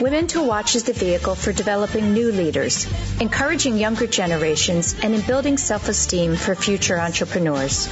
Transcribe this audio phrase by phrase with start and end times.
[0.00, 2.84] Women to Watch is the vehicle for developing new leaders,
[3.20, 7.88] encouraging younger generations, and in building self-esteem for future entrepreneurs.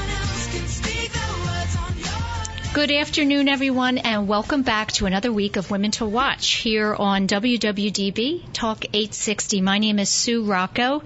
[2.74, 7.26] Good afternoon, everyone, and welcome back to another week of Women to Watch here on
[7.26, 9.60] WWDB Talk 860.
[9.60, 11.02] My name is Sue Rocco,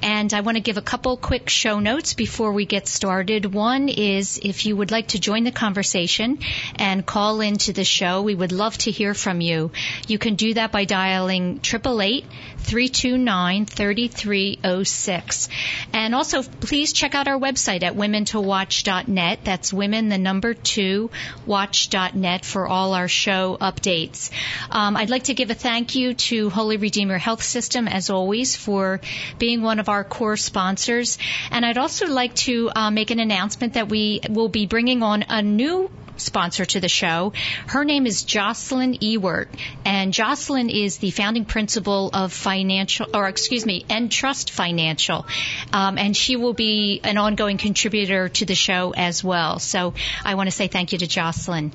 [0.00, 3.52] and I want to give a couple quick show notes before we get started.
[3.52, 6.38] One is if you would like to join the conversation
[6.76, 9.72] and call into the show, we would love to hear from you.
[10.08, 12.24] You can do that by dialing 888
[12.70, 15.48] 329 3306.
[15.92, 19.40] And also, please check out our website at womentowatch.net.
[19.42, 21.10] That's women, the number two,
[21.46, 24.30] watch.net for all our show updates.
[24.70, 28.54] Um, I'd like to give a thank you to Holy Redeemer Health System, as always,
[28.54, 29.00] for
[29.40, 31.18] being one of our core sponsors.
[31.50, 35.24] And I'd also like to uh, make an announcement that we will be bringing on
[35.28, 37.32] a new sponsor to the show.
[37.66, 39.48] Her name is Jocelyn Ewert,
[39.84, 45.26] and Jocelyn is the founding principal of Financial, or excuse me, Entrust Financial,
[45.72, 49.58] um, and she will be an ongoing contributor to the show as well.
[49.58, 51.72] So I want to say thank you to Jocelyn.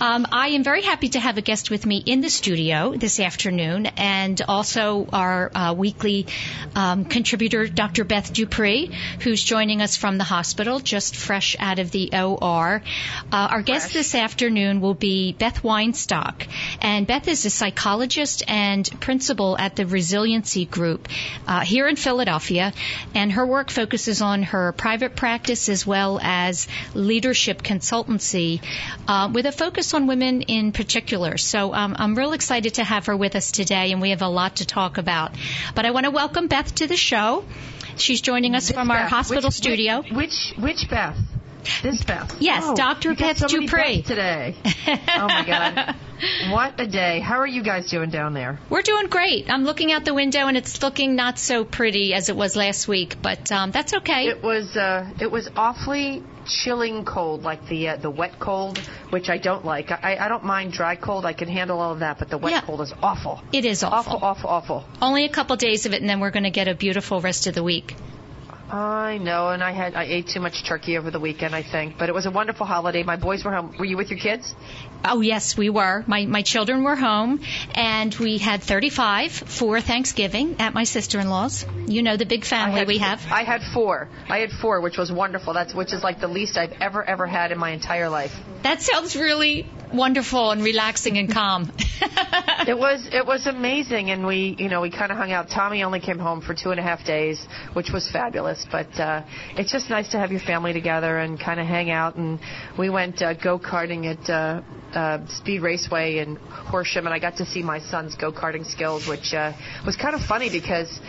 [0.00, 3.20] Um, I am very happy to have a guest with me in the studio this
[3.20, 6.26] afternoon, and also our uh, weekly
[6.74, 8.04] um, contributor, Dr.
[8.04, 12.82] Beth Dupree, who's joining us from the hospital, just fresh out of the OR.
[13.32, 16.46] Uh, our guest this afternoon will be Beth Weinstock,
[16.80, 21.08] and Beth is a psychologist and principal at the Resiliency Group
[21.46, 22.72] uh, here in Philadelphia,
[23.14, 28.60] and her work focuses on her private practice as well as leadership consultancy,
[29.08, 31.36] uh, with a focus on women in particular.
[31.36, 34.28] So um, I'm real excited to have her with us today, and we have a
[34.28, 35.32] lot to talk about.
[35.74, 37.44] But I want to welcome Beth to the show.
[37.96, 40.02] She's joining us This from our hospital Which- studio.
[40.12, 41.16] Which which Beth?
[41.82, 42.36] This Beth.
[42.40, 43.14] Yes, Oh, Dr.
[43.14, 43.46] Beth so.
[43.46, 44.54] Beths today.
[44.86, 45.94] Oh my God.
[46.52, 47.18] What a day.
[47.18, 48.60] How are you guys doing down there?
[48.70, 49.50] We're doing great.
[49.50, 52.86] I'm looking out the window and it's looking not so pretty as it was last
[52.86, 54.28] week, but um, that's okay.
[54.28, 58.78] It was uh, it was awfully chilling cold, like the uh, the wet cold,
[59.10, 59.90] which I don't like.
[59.90, 61.26] I, I don't mind dry cold.
[61.26, 62.60] I can handle all of that, but the wet Yeah.
[62.60, 63.42] cold is awful.
[63.52, 64.12] It is awful.
[64.22, 64.84] Awful, awful, awful.
[65.00, 67.48] Only a couple days of it, and then we're going to get a beautiful rest
[67.48, 67.96] of the week.
[68.72, 71.98] I know, and I had I ate too much turkey over the weekend, I think.
[71.98, 73.02] But it was a wonderful holiday.
[73.02, 73.74] My boys were home.
[73.78, 74.54] Were you with your kids?
[75.04, 76.04] Oh yes, we were.
[76.06, 77.40] My my children were home,
[77.74, 81.64] and we had 35 for Thanksgiving at my sister-in-law's.
[81.86, 83.20] You know the big family had we have.
[83.30, 84.08] I had four.
[84.28, 85.54] I had four, which was wonderful.
[85.54, 88.32] That's which is like the least I've ever ever had in my entire life.
[88.62, 91.72] That sounds really wonderful and relaxing and calm.
[92.66, 95.48] It was it was amazing, and we you know we kind of hung out.
[95.50, 98.64] Tommy only came home for two and a half days, which was fabulous.
[98.70, 99.22] But uh,
[99.56, 102.14] it's just nice to have your family together and kind of hang out.
[102.14, 102.38] And
[102.78, 104.62] we went uh, go karting at uh,
[104.94, 109.06] uh, Speed Raceway in Horsham, and I got to see my son's go karting skills,
[109.06, 109.52] which uh,
[109.86, 111.00] was kind of funny because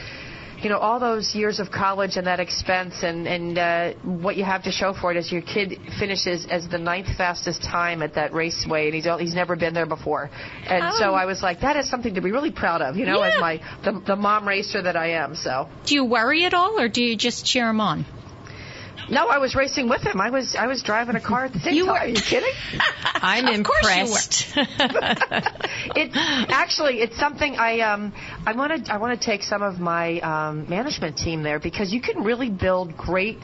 [0.62, 4.46] you know, all those years of college and that expense and, and uh, what you
[4.46, 8.14] have to show for it is your kid finishes as the ninth fastest time at
[8.16, 10.30] that raceway and he's, he's never been there before.
[10.66, 10.96] And Oh.
[10.98, 13.34] so I was like, that is something to be really proud of, you know, Yeah.
[13.36, 15.36] as my, the, the mom racer that I am.
[15.36, 18.06] So, do you worry at all, or do you just cheer him on?
[19.10, 20.20] No, I was racing with him.
[20.22, 21.94] I was, I was driving a car at the same You time.
[21.94, 22.52] were- Are you kidding?
[23.06, 24.08] I'm Of course you were.
[24.08, 24.46] impressed.
[25.96, 26.12] it
[26.50, 28.14] actually it's something I um
[28.46, 31.92] I want to I want to take some of my um, management team there because
[31.94, 33.38] you can really build great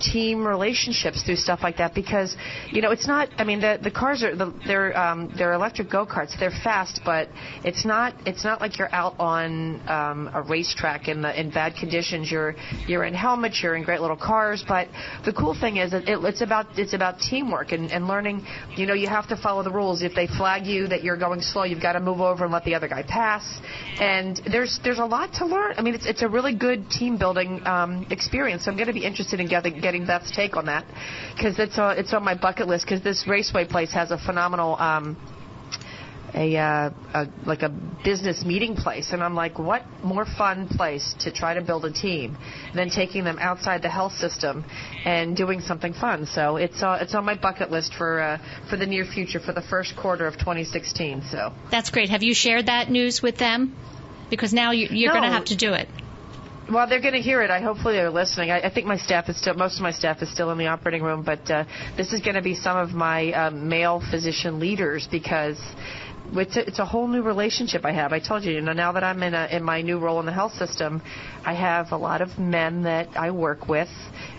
[0.00, 2.36] team relationships through stuff like that because
[2.70, 5.90] you know it's not I mean the the cars are the, they're um, they're electric
[5.90, 7.28] go karts they're fast but
[7.64, 11.74] it's not it's not like you're out on um, a racetrack in the in bad
[11.74, 12.30] conditions.
[12.30, 12.54] You're
[12.86, 14.64] you're in helmets you're in great little cars.
[14.66, 14.88] But
[15.24, 18.46] the cool thing is that it, it's about it's about teamwork and, and learning.
[18.76, 20.02] You know you have to follow the rules.
[20.02, 22.64] If they flag you that you're going slow you've got to move over and let
[22.64, 23.60] the other guy pass.
[24.00, 25.74] And there's there's a lot to learn.
[25.76, 28.64] I mean it's it's a really good team building um, experience.
[28.64, 30.84] So I'm going to be interested in getting getting Beth's take on that
[31.34, 34.76] because it's on it's on my bucket list because this raceway place has a phenomenal
[34.78, 35.16] um,
[36.34, 37.70] a, uh, a like a
[38.04, 41.90] business meeting place and I'm like what more fun place to try to build a
[41.92, 42.36] team
[42.74, 44.64] than taking them outside the health system
[45.06, 48.38] and doing something fun so it's uh, it's on my bucket list for uh,
[48.68, 52.10] for the near future for the first quarter of 2016 so That's great.
[52.10, 53.74] Have you shared that news with them?
[54.30, 55.20] Because now you, you're No.
[55.20, 55.88] going to have to do it.
[56.70, 57.50] Well, they're going to hear it.
[57.50, 58.50] I hopefully they're listening.
[58.50, 60.66] I, I think my staff is still, most of my staff is still in the
[60.66, 61.64] operating room, but uh,
[61.96, 65.58] this is going to be some of my um, male physician leaders because
[66.32, 68.12] it's a, it's a whole new relationship I have.
[68.12, 70.26] I told you, you know, now that I'm in a, in my new role in
[70.26, 71.02] the health system,
[71.44, 73.88] I have a lot of men that I work with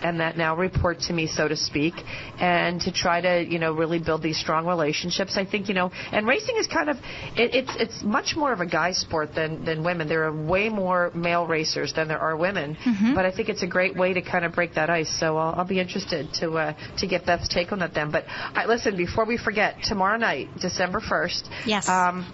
[0.02, 1.94] and that now report to me, so to speak,
[2.38, 5.36] and to try to, you know, really build these strong relationships.
[5.36, 6.96] I think, you know, and racing is kind of,
[7.36, 10.08] it, it's it's much more of a guy sport than than women.
[10.08, 13.14] There are way more male racers than there are women, Mm-hmm.
[13.14, 15.10] but I think it's a great way to kind of break that ice.
[15.20, 18.10] So I'll, I'll be interested to uh, to get Beth's take on that then.
[18.10, 21.48] But I, listen, before we forget, tomorrow night, December first.
[21.86, 21.88] Yes.
[21.88, 22.28] Um,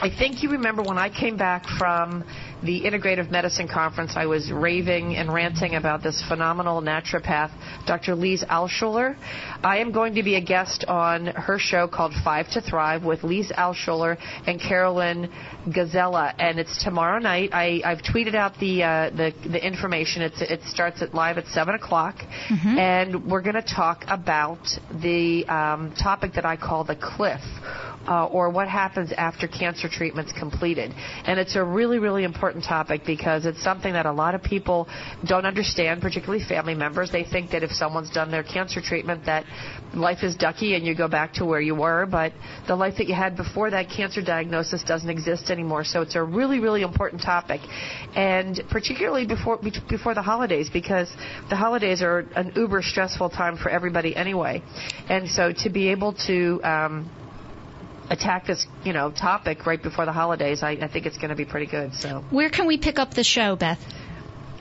[0.00, 2.22] I think you remember when I came back from
[2.62, 7.50] the Integrative Medicine Conference, I was raving and ranting about this phenomenal naturopath,
[7.84, 8.14] Dr.
[8.14, 9.16] Lise Alschuler.
[9.64, 13.24] I am going to be a guest on her show called Five to Thrive with
[13.24, 14.16] Lise Alschuler
[14.46, 15.32] and Karolyn
[15.66, 17.50] Gazella, and it's tomorrow night.
[17.52, 20.22] I, I've tweeted out the, uh, the the information.
[20.22, 22.16] It's, it starts at live at seven o'clock,
[22.78, 24.60] and we're going to talk about
[25.02, 27.40] the um, topic that I call the cliff
[28.08, 30.92] uh, or what happens after cancer treatment's completed.
[31.24, 34.88] And it's a really, really important topic because it's something that a lot of people
[35.26, 37.10] don't understand, particularly family members.
[37.10, 39.44] They think that if someone's done their cancer treatment, that
[39.94, 42.32] life is ducky and you go back to where you were, but
[42.66, 45.84] the life that you had before that cancer diagnosis doesn't exist anymore.
[45.84, 47.60] So it's a really, really important topic,
[48.14, 49.58] and particularly before
[49.88, 51.10] before the holidays because
[51.50, 54.62] the holidays are an uber stressful time for everybody anyway.
[55.08, 57.10] And so to be able to um,
[58.10, 61.36] attack this, you know, topic right before the holidays, I, I think it's going to
[61.36, 61.94] be pretty good.
[61.94, 63.78] So, Where can we pick up the show, Beth?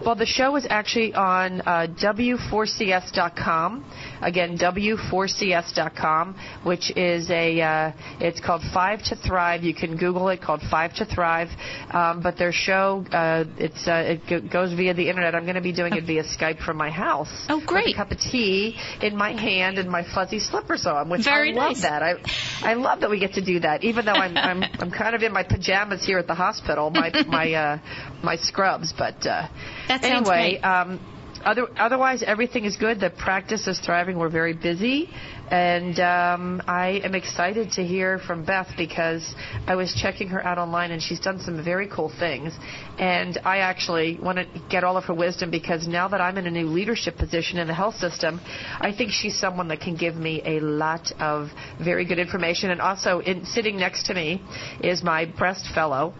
[0.05, 3.85] Well, the show is actually on uh, w4cs.com.
[4.21, 9.63] Again, w4cs.com, which is a, uh, it's called Five to Thrive.
[9.63, 11.49] You can Google it, called Five to Thrive.
[11.91, 15.35] Um, but their show, uh, it's uh, it go- goes via the internet.
[15.35, 17.45] I'm going to be doing it via Skype from my house.
[17.49, 17.85] Oh, great.
[17.85, 21.51] With a cup of tea in my hand and my fuzzy slippers on, which Very
[21.51, 21.81] I love nice.
[21.81, 22.03] that.
[22.03, 22.15] I,
[22.61, 25.21] I love that we get to do that, even though I'm, I'm, I'm kind of
[25.21, 27.79] in my pajamas here at the hospital, my, my, uh,
[28.23, 28.93] my scrubs.
[28.97, 29.47] But uh,
[29.87, 30.63] That sounds anyway, great.
[30.63, 30.99] um,
[31.43, 32.99] other, otherwise everything is good.
[32.99, 34.17] The practice is thriving.
[34.17, 35.09] We're very busy,
[35.49, 39.33] and um, I am excited to hear from Beth because
[39.65, 42.53] I was checking her out online, and she's done some very cool things.
[42.99, 46.47] And I actually want to get all of her wisdom because now that I'm in
[46.47, 48.41] a new leadership position in the health system,
[48.79, 51.49] I think she's someone that can give me a lot of
[51.81, 52.71] very good information.
[52.71, 54.41] And also, in, sitting next to me
[54.81, 56.13] is my breast fellow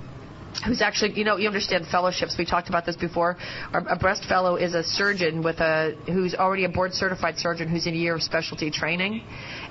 [0.65, 2.35] who's actually, you know, you understand fellowships.
[2.37, 3.37] We talked about this before.
[3.73, 7.67] Our, a breast fellow is a surgeon with a who's already a board certified surgeon
[7.67, 9.23] who's in a year of specialty training.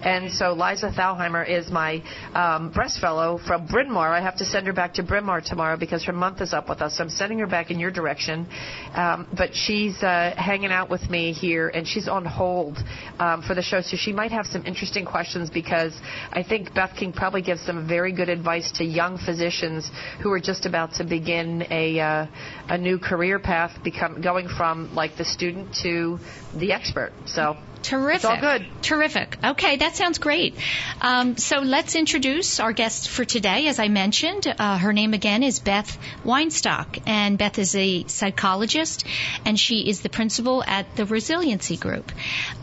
[0.03, 2.03] And so Liza Thalheimer is my
[2.35, 4.13] um, breast fellow from Bryn Mawr.
[4.13, 6.69] I have to send her back to Bryn Mawr tomorrow because her month is up
[6.69, 6.97] with us.
[6.97, 8.47] So I'm sending her back in your direction.
[8.95, 12.79] Um, but she's uh, hanging out with me here, and she's on hold
[13.19, 13.81] um, for the show.
[13.81, 15.99] So she might have some interesting questions because
[16.31, 19.91] I think Beth King probably gives some very good advice to young physicians
[20.23, 22.27] who are just about to begin a uh,
[22.69, 26.19] a new career path, become going from like the student to
[26.55, 27.13] the expert.
[27.25, 28.17] So Terrific.
[28.17, 28.67] It's all good.
[28.83, 29.37] Terrific.
[29.45, 30.57] Okay, that sounds great.
[31.01, 33.69] Um, so let's introduce our guest for today.
[33.69, 39.07] As I mentioned, uh, her name again is Beth Weinstock, and Beth is a psychologist,
[39.45, 42.11] and she is the principal at the Resiliency Group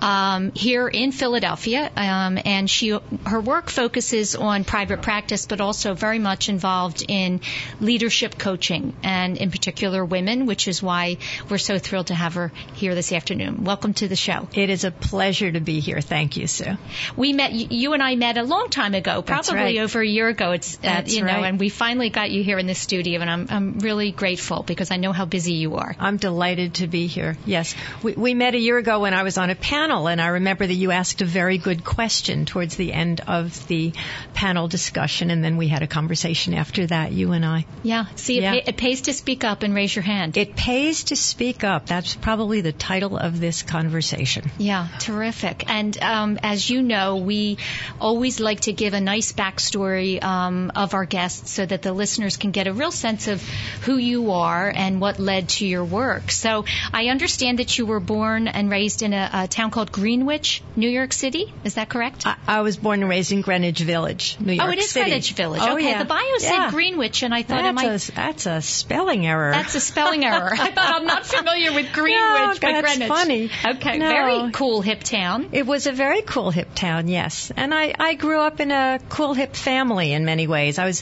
[0.02, 1.90] um, here in Philadelphia.
[1.96, 2.90] Um, and she
[3.26, 7.40] her work focuses on private practice, but also very much involved in
[7.80, 11.16] leadership coaching, and in particular women, which is why
[11.50, 13.64] we're so thrilled to have her here this afternoon.
[13.64, 14.50] Welcome to the show.
[14.54, 16.02] It is a pleasure to be here.
[16.02, 16.76] Thank you, Sue.
[17.16, 19.78] We met you and I met a long time ago, probably right.
[19.78, 20.54] over a year ago.
[20.54, 21.46] It's uh, That's you know, right.
[21.46, 24.90] and we finally got you here in the studio, and I'm I'm really grateful because
[24.90, 25.96] I know how busy you are.
[26.00, 27.38] I'm delighted to be here.
[27.46, 27.76] Yes.
[28.02, 30.66] We, we met a year ago when I was on a panel, and I remember
[30.66, 33.94] that you asked a very good question towards the end of the
[34.34, 37.68] panel discussion, and then we had a conversation after that, you and I.
[37.84, 38.06] Yeah.
[38.16, 38.54] See, Yeah.
[38.54, 40.38] It, pay, it pays to speak up and raise your hand.
[40.38, 41.86] It pays to speak up.
[41.86, 44.50] That's probably the title of this conversation.
[44.58, 45.70] Yeah, terrific.
[45.70, 47.58] And um, as you know, we
[48.00, 52.38] always like to give a nice backstory um, of our guests so that the listeners
[52.38, 53.42] can get a real sense of
[53.82, 56.32] who you are and what led to your work.
[56.32, 60.62] So I understand that you were born and raised in a, a town called Greenwich,
[60.76, 61.54] New York City.
[61.64, 62.26] Is that correct?
[62.26, 65.06] I, I was born and raised in Greenwich Village, New York oh, it is City.
[65.10, 65.62] Greenwich Village.
[65.64, 66.00] Oh, okay, yeah.
[66.00, 66.68] the bio Yeah.
[66.68, 68.10] said Greenwich, and I thought it That's might.
[68.10, 69.52] a, that's a spelling error.
[69.52, 70.52] That's a spelling error.
[70.68, 73.08] I thought I'm not familiar with Greenwich, No, but that's Greenwich.
[73.10, 73.50] funny.
[73.66, 74.08] Okay, No.
[74.10, 75.50] very cool hip town.
[75.52, 77.52] It was a very cool hip town, yes.
[77.56, 80.78] And I, I grew up in a cool hip family in many ways.
[80.78, 81.02] I was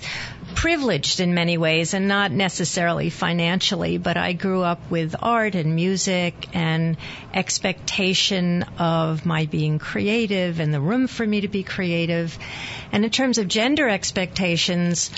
[0.56, 5.76] privileged in many ways and not necessarily financially, but I grew up with art and
[5.76, 6.98] music and
[7.34, 12.38] expectation of my being creative and the room for me to be creative.
[12.92, 15.12] And in terms of gender expectations,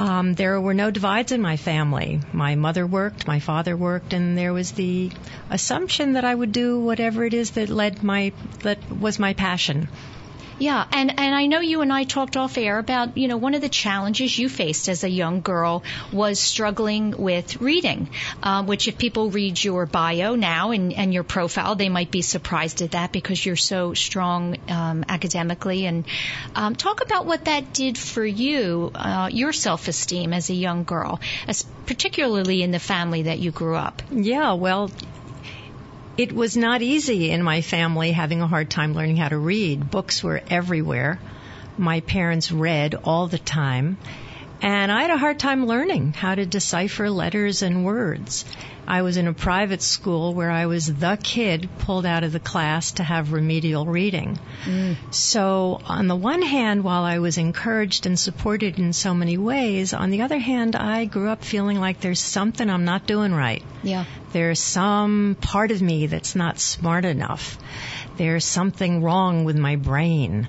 [0.00, 2.20] um, there were no divides in my family.
[2.32, 5.10] My mother worked, my father worked, and there was the
[5.50, 9.88] assumption that I would do whatever it is that led my that was my passion.
[10.60, 13.54] Yeah, and and I know you and I talked off air about you know one
[13.54, 18.10] of the challenges you faced as a young girl was struggling with reading,
[18.42, 22.20] uh, which if people read your bio now and and your profile, they might be
[22.20, 25.86] surprised at that because you're so strong um, academically.
[25.86, 26.04] And
[26.54, 30.84] um, talk about what that did for you, uh, your self esteem as a young
[30.84, 34.02] girl, as particularly in the family that you grew up.
[34.10, 34.90] Yeah, well,
[36.20, 39.90] it was not easy in my family having a hard time learning how to read.
[39.90, 41.18] Books were everywhere.
[41.78, 43.96] My parents read all the time.
[44.60, 48.44] And I had a hard time learning how to decipher letters and words.
[48.86, 52.40] I was in a private school where I was the kid pulled out of the
[52.40, 54.38] class to have remedial reading.
[54.64, 54.96] Mm.
[55.14, 59.94] So, on the one hand, while I was encouraged and supported in so many ways,
[59.94, 63.62] on the other hand, I grew up feeling like there's something I'm not doing right.
[63.82, 64.04] Yeah.
[64.32, 67.58] There's some part of me that's not smart enough.
[68.16, 70.48] There's something wrong with my brain.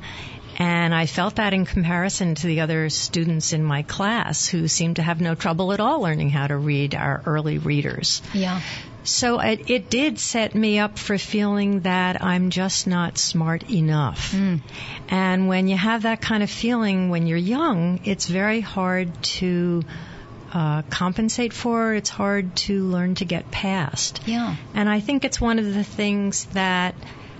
[0.58, 4.98] And I felt that in comparison to the other students in my class who seemed
[4.98, 8.22] to have no trouble at all learning how to read our early readers.
[8.34, 8.62] Yeah.
[9.04, 14.34] So it, it did set me up for feeling that I'm just not smart enough.
[14.34, 14.62] Mm.
[15.10, 19.84] And when you have that kind of feeling when you're young, it's very hard to
[20.52, 21.94] uh, compensate for.
[21.94, 24.22] It's hard to learn to get past.
[24.26, 24.56] Yeah.
[24.74, 26.96] And I think it's one of the things that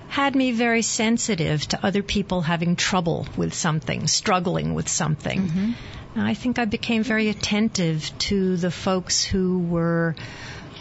[0.08, 5.48] had me very sensitive to other people having trouble with something, struggling with something.
[5.48, 5.72] Mm-hmm.
[6.20, 10.14] I think I became very attentive to the folks who were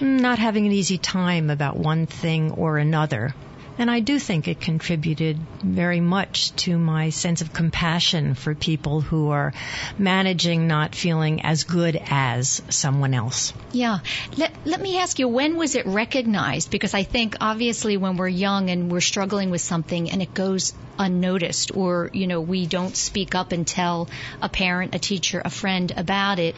[0.02, 3.34] not having an easy time about one thing or another.
[3.82, 9.02] And I do think it contributed very much to my sense of compassion for people
[9.02, 9.54] who are
[9.98, 13.54] managing not feeling as good as someone else.
[13.72, 14.02] Yeah.
[14.38, 16.70] Let, let me ask you, when was it recognized?
[16.70, 20.74] Because I think obviously when we're young and we're struggling with something and it goes
[21.00, 24.08] unnoticed or, you know, we don't speak up and tell
[24.44, 26.56] a parent, a teacher, a friend about it,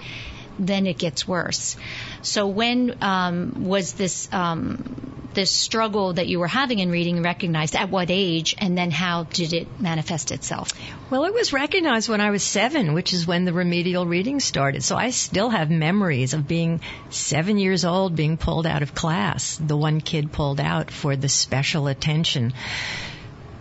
[0.59, 1.75] then it gets worse.
[2.21, 7.75] So when um, was this um, this struggle that you were having in reading recognized?
[7.75, 10.69] At what age, and then how did it manifest itself?
[11.09, 14.83] Well, it was recognized when I was seven, which is when the remedial reading started.
[14.83, 19.57] So I still have memories of being seven years old, being pulled out of class.
[19.57, 22.53] The one kid pulled out for the special attention.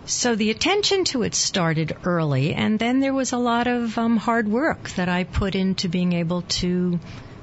[0.05, 4.17] So the attention to it started early, and then there was a lot of um,
[4.17, 6.99] hard work that I put into being able to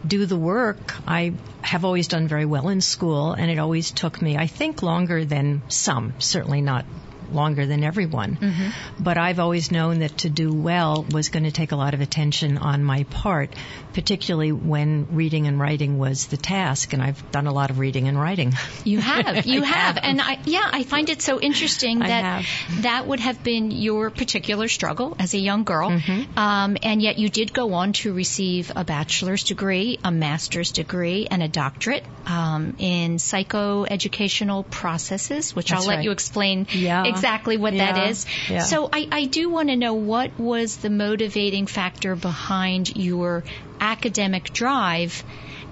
[0.07, 0.95] do the work.
[1.07, 4.83] I have always done very well in school, and it always took me, I think,
[4.83, 6.85] longer than some, certainly not
[7.33, 8.37] longer than everyone.
[8.37, 9.03] Mm-hmm.
[9.03, 12.01] But I've always known that to do well was going to take a lot of
[12.01, 13.55] attention on my part,
[13.93, 16.93] particularly when reading and writing was the task.
[16.93, 18.53] And I've done a lot of reading and writing.
[18.85, 19.97] You have, you have.
[19.97, 19.99] have.
[20.03, 22.45] and I, yeah, I find it so interesting that
[22.81, 26.39] that would have been your particular struggle as a young girl, mm-hmm.
[26.39, 31.27] um, and yet you did go on to receive a bachelor's degree, a master's degree,
[31.31, 36.05] and a doctorate um, in psychoeducational processes, which That's I'll let right.
[36.05, 37.05] you explain yeah.
[37.21, 37.93] Exactly what yeah.
[37.93, 38.27] that is.
[38.49, 38.61] Yeah.
[38.61, 43.45] So I, I do want to know what was the motivating factor behind your
[43.81, 45.23] academic drive,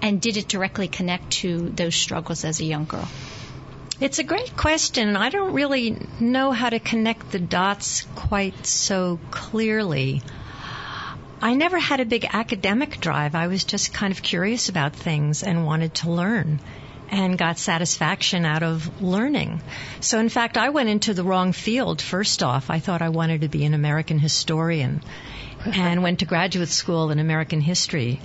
[0.03, 3.09] and did it directly connect to those struggles as a young girl?
[4.01, 5.17] It's a great question.
[5.17, 10.23] I don't really know how to connect the dots quite so clearly.
[11.41, 13.35] I never had a big academic drive.
[13.35, 16.61] I was just kind of curious about things and wanted to learn
[17.11, 19.61] and got satisfaction out of learning.
[20.01, 22.71] So in fact, I went into the wrong field first off.
[22.71, 25.03] I thought I wanted to be an American historian
[25.65, 28.21] and went to graduate school in American history.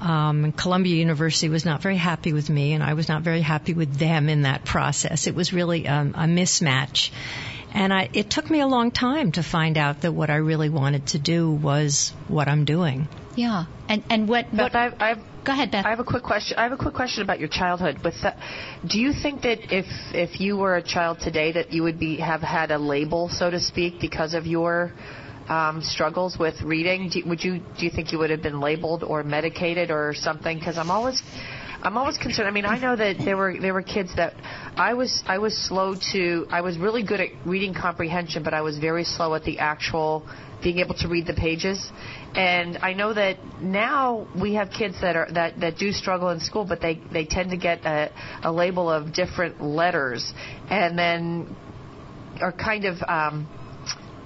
[0.00, 3.72] Um, Columbia University was not very happy with me, and I was not very happy
[3.72, 5.26] with them in that process.
[5.26, 7.10] It was really um, a mismatch.
[7.72, 10.68] And I, it took me a long time to find out that what I really
[10.68, 13.08] wanted to do was what I'm doing.
[13.36, 13.66] Yeah.
[13.88, 14.50] And and what?
[14.50, 15.84] Beth, what I've, I've, go ahead, Beth.
[15.84, 16.56] I have a quick question.
[16.58, 17.98] I have a quick question about your childhood.
[18.02, 18.38] With that,
[18.88, 22.16] do you think that if if you were a child today, that you would be
[22.16, 24.92] have had a label, so to speak, because of your
[25.48, 27.10] um, struggles with reading?
[27.10, 30.58] Do, would you do you think you would have been labeled or medicated or something?
[30.58, 31.22] Because I'm always
[31.82, 32.48] I'm always concerned.
[32.48, 34.34] I mean, I know that there were there were kids that
[34.76, 38.62] I was I was slow to I was really good at reading comprehension, but I
[38.62, 40.26] was very slow at the actual
[40.62, 41.92] being able to read the pages.
[42.36, 46.40] And I know that now we have kids that are that, that do struggle in
[46.40, 48.12] school, but they they tend to get a,
[48.42, 50.34] a label of different letters,
[50.68, 51.56] and then
[52.42, 53.48] are kind of um,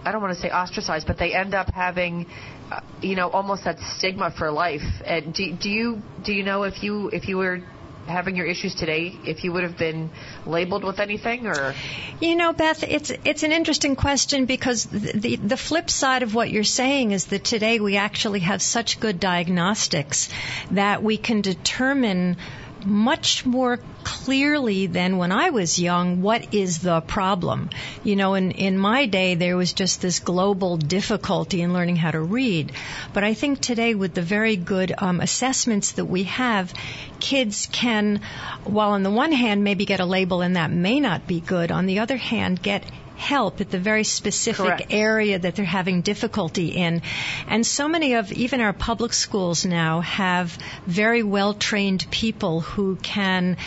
[0.05, 2.27] I don't want to say ostracized, but they end up having,
[2.71, 4.81] uh, you know, almost that stigma for life.
[5.05, 7.61] And do, do you do you know if you if you were
[8.07, 10.11] having your issues today, if you would have been
[10.47, 11.75] labeled with anything, or?
[12.21, 16.35] You know, Beth, it's it's an interesting question because the, the the flip side of
[16.35, 20.29] what you're saying is that today we actually have such good diagnostics
[20.71, 22.37] that we can determine
[22.85, 27.71] much more clearly than when I was young what is the problem.
[28.03, 32.11] You know, in, in my day, there was just this global difficulty in learning how
[32.11, 32.73] to read.
[33.13, 36.73] But I think today, with the very good um, assessments that we have,
[37.19, 38.21] kids can,
[38.65, 41.71] while on the one hand maybe get a label and that may not be good,
[41.71, 42.85] on the other hand, get
[43.21, 44.93] help at the very specific Correct.
[44.93, 47.03] area that they're having difficulty in.
[47.47, 52.97] And so many of even our public schools now have very well trained people who
[52.97, 53.59] can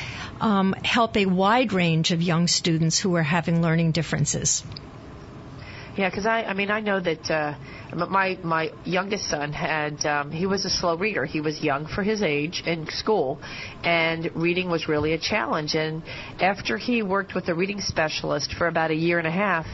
[0.42, 4.64] um, help a wide range of young students who are having learning differences.
[5.98, 7.56] Yeah, because I, I mean, I know that uh,
[8.10, 11.26] my my youngest son had um, he was a slow reader.
[11.26, 13.40] He was young for his age in school,
[13.84, 15.76] and reading was really a challenge.
[15.76, 16.02] And
[16.40, 19.68] after he worked with a reading specialist for about a year and a half,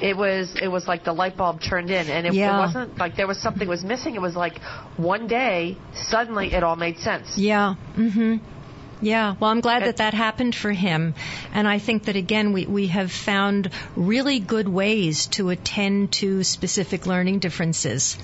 [0.00, 2.56] it was it was like the light bulb turned in, and it, Yeah.
[2.56, 4.14] it wasn't like there was something was missing.
[4.14, 4.58] It was like
[4.96, 7.36] one day suddenly it all made sense.
[7.36, 7.74] Yeah.
[7.96, 8.40] Mhm.
[9.02, 11.14] Yeah, well, I'm glad that that happened for him.
[11.54, 16.44] And I think that again, we, we have found really good ways to attend to
[16.44, 18.18] specific learning differences.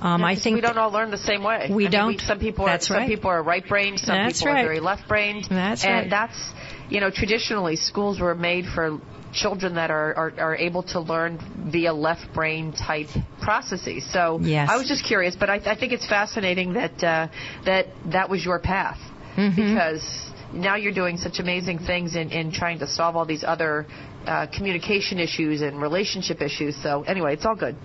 [0.00, 1.68] Um, Yeah, I think we don't all learn the same way.
[1.70, 2.20] We I mean, don't.
[2.20, 3.08] some people are That's some right.
[3.08, 4.00] people are right-brained.
[4.00, 4.60] Some That's people right.
[4.62, 5.46] are very left-brained.
[5.50, 6.10] That's and right.
[6.10, 6.52] that's
[6.88, 8.98] you know traditionally schools were made for
[9.32, 11.38] children that are, are, are able to learn
[11.70, 13.08] via left brain type
[13.40, 14.04] processes.
[14.12, 14.68] So Yes.
[14.70, 17.28] I was just curious, but I, I think it's fascinating that uh,
[17.66, 18.98] that that was your path
[19.36, 19.56] Mm-hmm.
[19.56, 23.86] because now you're doing such amazing things in, in trying to solve all these other
[24.26, 26.80] uh, communication issues and relationship issues.
[26.82, 27.76] So anyway, it's all good.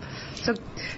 [0.45, 0.53] So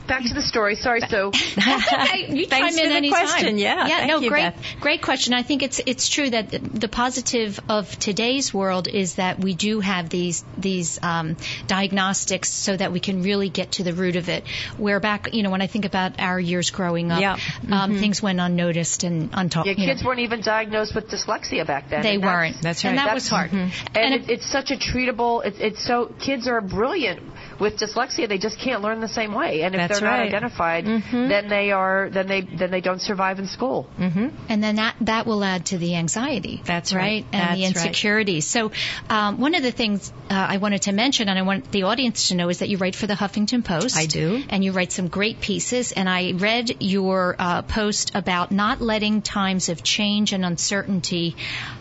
[0.07, 0.75] back to the story.
[0.75, 3.25] Sorry, so Hey, you Thanks chime in for the anytime.
[3.27, 3.57] question.
[3.57, 3.97] Yeah, yeah.
[3.99, 4.65] thank no, you, great, Beth.
[4.81, 5.33] great question.
[5.33, 9.53] I think it's it's true that the, the positive of today's world is that we
[9.55, 14.15] do have these these um, diagnostics so that we can really get to the root
[14.15, 14.43] of it.
[14.77, 17.33] Where back, you know, when I think about our years growing up, Yeah.
[17.71, 17.99] um, Mhm.
[17.99, 19.65] things went unnoticed and untalked.
[19.65, 19.93] yeah, you know.
[19.93, 22.01] kids weren't even diagnosed with dyslexia back then.
[22.01, 22.61] They and weren't.
[22.61, 23.05] That's And right.
[23.05, 23.51] that was hard.
[23.51, 25.45] And, And it, it's such a treatable.
[25.45, 27.21] It's, it's so kids are brilliant
[27.59, 28.27] with dyslexia.
[28.29, 29.61] They just can't learn the same way.
[29.61, 30.27] And if That's they're not right.
[30.27, 31.27] identified, Mhm.
[31.29, 33.83] then they are then they then they don't survive in school.
[33.97, 36.61] hmm and then that that will add to the anxiety.
[36.65, 37.25] That's right, right.
[37.33, 37.85] and the That's right.
[37.87, 38.41] insecurity.
[38.41, 38.71] So,
[39.09, 42.27] um, one of the things uh, I wanted to mention, and I want the audience
[42.29, 43.97] to know, is that you write for the Huffington Post.
[43.97, 44.43] I do.
[44.49, 45.91] and you write some great pieces.
[45.93, 51.35] And I read your uh, post about not letting times of change and uncertainty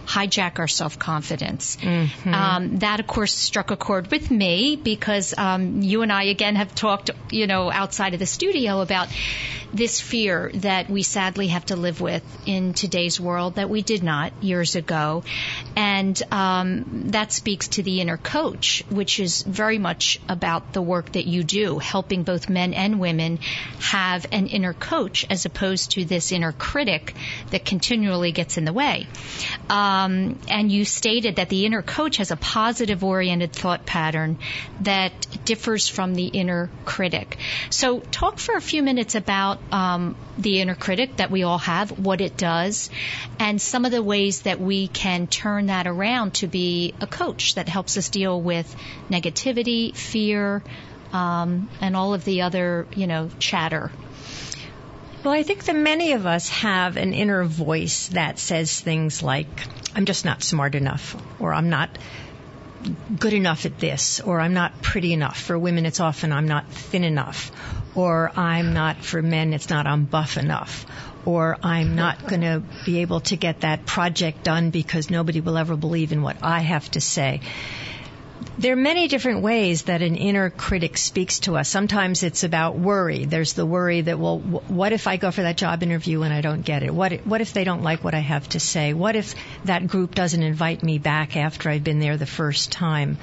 [0.07, 1.77] hijack our self confidence.
[1.77, 2.35] Mm-hmm.
[2.35, 6.57] Um, that, of course, struck a chord with me because um, you and I again
[6.57, 9.09] have talked, you know, outside of the studio about
[9.73, 14.03] this fear that we sadly have to live with in today's world that we did
[14.03, 15.25] not years ago,
[15.75, 21.13] and um, that speaks to the inner coach, which is very much about the work
[21.13, 23.39] that you do, helping both men and women
[23.81, 27.15] have an inner coach as opposed to this inner critic
[27.51, 29.07] that continually gets in the way.
[29.69, 34.39] Um, and you stated that the inner coach has a positive oriented thought pattern
[34.81, 35.13] that
[35.57, 37.39] differs from the inner critic.
[37.71, 41.99] So, talk for a few minutes about um, the inner critic that we all have,
[41.99, 42.91] what it does,
[43.39, 47.55] and some of the ways that we can turn that around to be a coach
[47.55, 48.77] that helps us deal with
[49.09, 50.63] negativity, fear,
[51.15, 53.91] um, and all of the other, you know, chatter.
[55.25, 59.49] Well, I think that many of us have an inner voice that says things like,
[59.95, 61.89] I'm just not smart enough, or I'm not
[63.19, 65.39] good enough at this, or I'm not pretty enough.
[65.41, 67.51] For women, it's often I'm not thin enough,
[67.95, 70.87] or I'm not, for men, it's not I'm buff enough,
[71.25, 75.57] or I'm not going to be able to get that project done because nobody will
[75.57, 77.41] ever believe in what I have to say.
[78.59, 81.69] There are many different ways that an inner critic speaks to us.
[81.69, 83.27] Sometimes it's about worry.
[83.27, 86.41] There's the worry that, well, what if I go for that job interview and I
[86.41, 86.95] don't get it?
[86.95, 88.95] What what if they don't like what I have to say?
[88.95, 89.35] What if
[89.67, 93.19] that group doesn't invite me back after I've been there the first time?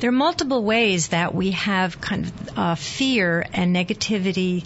[0.00, 4.64] There are multiple ways that we have kind of uh, fear and negativity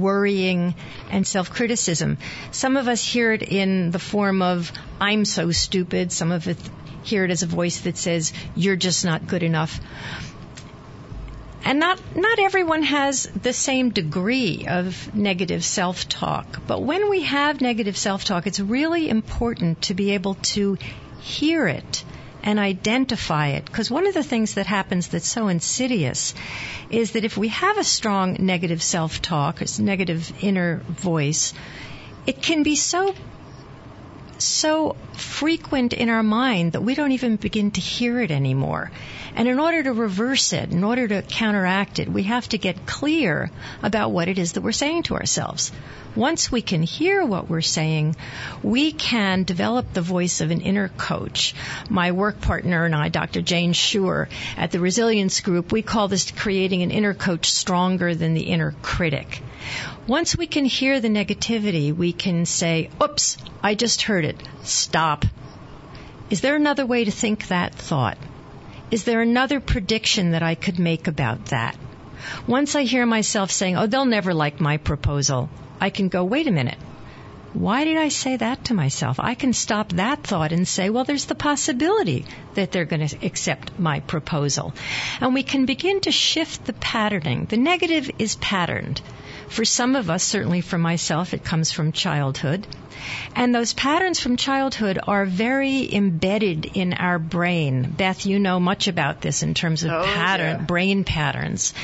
[0.00, 0.74] worrying
[1.10, 2.18] and self-criticism.
[2.50, 6.12] Some of us hear it in the form of I'm so stupid.
[6.12, 6.56] Some of us
[7.02, 9.80] hear it as a voice that says you're just not good enough.
[11.64, 16.62] And not, not everyone has the same degree of negative self-talk.
[16.66, 20.78] But when we have negative self-talk, it's really important to be able to
[21.20, 22.04] hear it
[22.46, 23.64] and identify it.
[23.66, 26.32] Because one of the things that happens that's so insidious
[26.88, 31.52] is that if we have a strong negative self-talk, a negative inner voice,
[32.26, 33.14] it can be so
[34.38, 38.90] so frequent in our mind that we don't even begin to hear it anymore.
[39.36, 42.86] And in order to reverse it, in order to counteract it, we have to get
[42.86, 43.50] clear
[43.82, 45.72] about what it is that we're saying to ourselves.
[46.14, 48.16] Once we can hear what we're saying,
[48.62, 51.54] we can develop the voice of an inner coach.
[51.90, 53.42] My work partner and I, Dr.
[53.42, 58.32] Jane Shure, at the Resilience Group, we call this creating an inner coach stronger than
[58.32, 59.42] the inner critic.
[60.06, 64.42] Once we can hear the negativity, we can say, oops, I just heard it.
[64.62, 65.26] Stop.
[66.30, 68.16] Is there another way to think that thought?
[68.90, 71.76] Is there another prediction that I could make about that?
[72.46, 75.48] Once I hear myself saying, oh, they'll never like my proposal,
[75.80, 76.78] I can go, wait a minute.
[77.52, 79.18] Why did I say that to myself?
[79.18, 83.26] I can stop that thought and say, well, there's the possibility that they're going to
[83.26, 84.74] accept my proposal.
[85.20, 87.46] And we can begin to shift the patterning.
[87.46, 89.00] The negative is patterned.
[89.48, 92.66] For some of us, certainly for myself, it comes from childhood.
[93.34, 97.82] And those patterns from childhood are very embedded in our brain.
[97.96, 100.64] Beth, you know much about this in terms of oh, pattern, yeah.
[100.64, 101.74] brain patterns.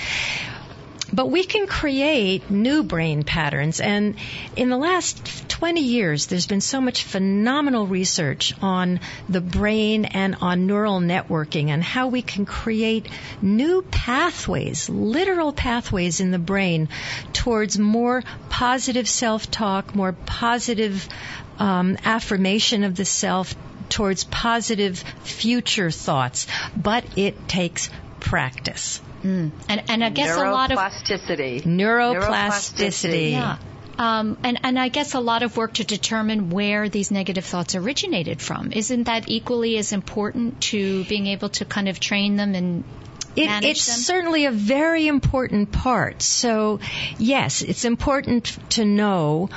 [1.12, 3.80] But we can create new brain patterns.
[3.80, 4.16] And
[4.56, 10.36] in the last 20 years, there's been so much phenomenal research on the brain and
[10.40, 13.08] on neural networking and how we can create
[13.42, 16.88] new pathways, literal pathways in the brain
[17.32, 21.08] towards more positive self-talk, more positive
[21.58, 23.54] um, affirmation of the self,
[23.88, 26.46] towards positive future thoughts.
[26.74, 27.90] But it takes
[28.22, 29.00] practice.
[29.22, 29.50] Mm.
[29.68, 31.62] And and I guess a lot of neuroplasticity.
[31.62, 33.32] Neuroplasticity.
[33.32, 33.58] Yeah.
[33.98, 37.74] Um, and, and I guess a lot of work to determine where these negative thoughts
[37.74, 38.72] originated from.
[38.72, 42.84] Isn't that equally as important to being able to kind of train them and
[43.36, 43.96] it, manage it's them?
[43.96, 46.22] certainly a very important part.
[46.22, 46.80] So,
[47.18, 49.50] yes, it's important to know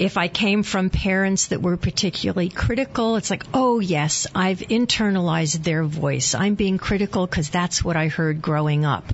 [0.00, 5.62] if I came from parents that were particularly critical, it's like, oh yes, I've internalized
[5.62, 6.34] their voice.
[6.34, 9.04] I'm being critical because that's what I heard growing up.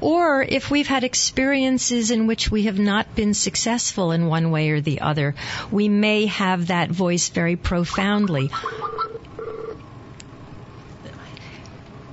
[0.00, 4.70] Or if we've had experiences in which we have not been successful in one way
[4.70, 5.36] or the other,
[5.70, 8.50] we may have that voice very profoundly.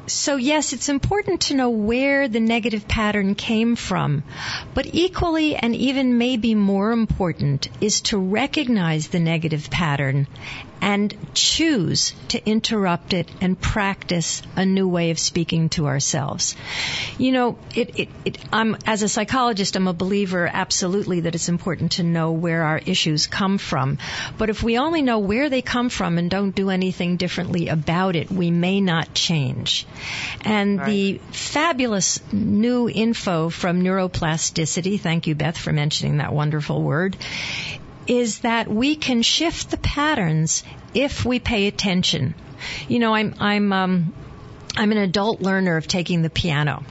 [0.08, 4.24] So yes, it's important to know where the negative pattern came from.
[4.74, 10.28] But equally and even maybe more important is to recognize the negative pattern
[10.82, 16.56] and choose to interrupt it and practice a new way of speaking to ourselves.
[17.18, 21.50] You know, it, it, it, I'm, as a psychologist, I'm a believer absolutely that it's
[21.50, 23.98] important to know where our issues come from.
[24.38, 28.16] But if we only know where they come from and don't do anything differently about
[28.16, 29.86] it, we may not change.
[30.42, 30.86] And Right.
[30.86, 37.18] the fabulous new info from neuroplasticity, thank you Beth for mentioning that wonderful word,
[38.08, 42.34] is that we can shift the patterns if we pay attention.
[42.88, 44.13] You know, I'm I'm um,
[44.76, 46.84] I'm an adult learner of taking the piano.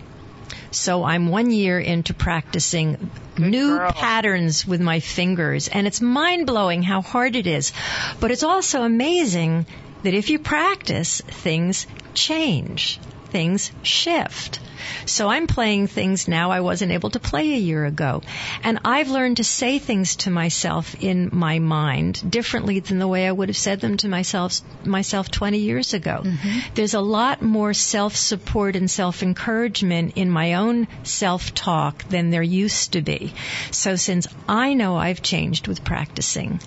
[0.70, 3.92] So I'm one year into practicing new girl.
[3.92, 7.72] patterns with my fingers and it's mind blowing how hard it is.
[8.20, 9.66] But it's also amazing
[10.02, 13.00] that if you practice, things change.
[13.30, 14.60] Things shift.
[15.04, 18.22] So I'm playing things now I wasn't able to play a year ago.
[18.62, 23.26] And I've learned to say things to myself in my mind differently than the way
[23.26, 26.22] I would have said them to myself myself 20 years ago.
[26.24, 26.74] Mm-hmm.
[26.74, 33.02] There's a lot more self-support and self-encouragement in my own self-talk than there used to
[33.02, 33.32] be.
[33.70, 36.60] So since I know I've changed with practicing,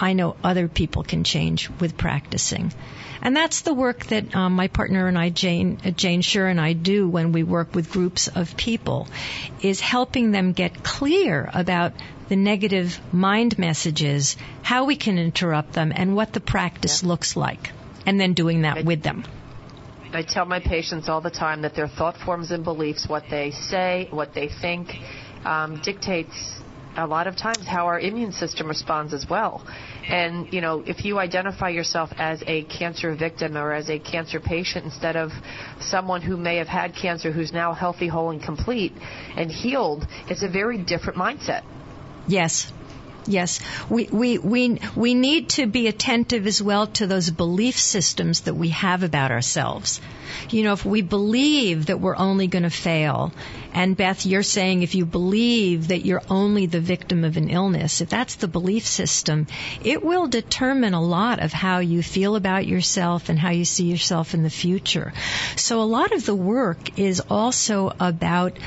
[0.00, 2.72] I know other people can change with practicing.
[3.22, 6.60] And that's the work that um, my partner and I, Jane, uh, Jane Shure and
[6.60, 9.08] I do when we work with groups of people,
[9.62, 11.92] is helping them get clear about
[12.28, 17.70] the negative mind messages, how we can interrupt them, and what the practice looks like.
[18.06, 19.24] And then doing that with them.
[20.12, 23.50] I tell my patients all the time that their thought forms and beliefs, what they
[23.50, 24.96] say, what they think,
[25.44, 26.62] um, dictates
[26.96, 29.66] a lot of times how our immune system responds as well.
[30.08, 34.40] And, you know, if you identify yourself as a cancer victim or as a cancer
[34.40, 35.30] patient instead of
[35.80, 38.92] someone who may have had cancer who's now healthy, whole, and complete
[39.36, 41.62] and healed, it's a very different mindset.
[42.26, 42.72] Yes.
[43.26, 48.42] Yes, we, we, we, we need to be attentive as well to those belief systems
[48.42, 50.00] that we have about ourselves.
[50.50, 53.32] You know, if we believe that we're only going to fail,
[53.72, 58.00] and Beth, you're saying if you believe that you're only the victim of an illness,
[58.00, 59.46] if that's the belief system,
[59.82, 63.84] it will determine a lot of how you feel about yourself and how you see
[63.84, 65.12] yourself in the future.
[65.56, 68.58] So a lot of the work is also about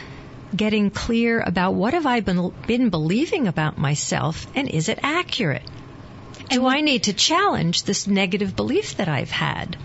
[0.55, 5.63] getting clear about what have I been, been believing about myself and is it accurate?
[6.49, 9.77] Do I need to challenge this negative belief that I've had?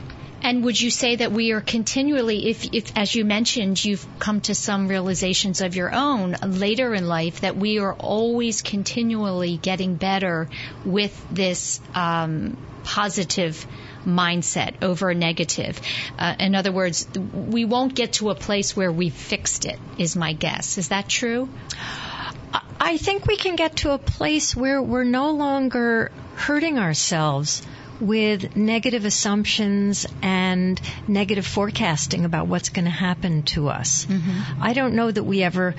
[0.43, 4.41] And would you say that we are continually, if, if, as you mentioned, you've come
[4.43, 9.95] to some realizations of your own later in life, that we are always continually getting
[9.95, 10.49] better
[10.85, 13.65] with this um, positive
[14.07, 15.81] mindset over a negative.
[16.19, 20.17] Uh, in other words, we won't get to a place where we've fixed it, is
[20.17, 20.79] my guess.
[20.79, 21.49] Is that true?
[22.81, 27.63] I think we can get to a place where we're no longer hurting ourselves
[28.01, 34.07] with negative assumptions and negative forecasting about what's going to happen to us.
[34.07, 34.63] Mm-hmm.
[34.63, 35.77] I don't know that we ever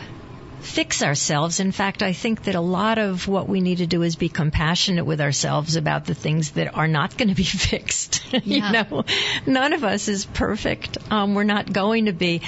[0.63, 1.59] fix ourselves.
[1.59, 4.29] In fact, I think that a lot of what we need to do is be
[4.29, 8.21] compassionate with ourselves about the things that are not going to be fixed.
[8.33, 8.67] Yeah.
[8.67, 9.03] you know,
[9.45, 10.97] none of us is perfect.
[11.11, 12.41] Um, we're not going to be.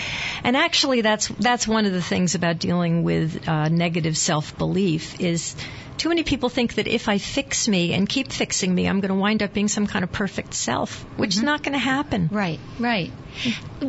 [0.43, 5.19] And actually, that's that's one of the things about dealing with uh, negative self belief
[5.21, 5.55] is
[5.97, 9.09] too many people think that if I fix me and keep fixing me, I'm going
[9.09, 11.39] to wind up being some kind of perfect self, which mm-hmm.
[11.39, 12.29] is not going to happen.
[12.31, 13.11] Right, right.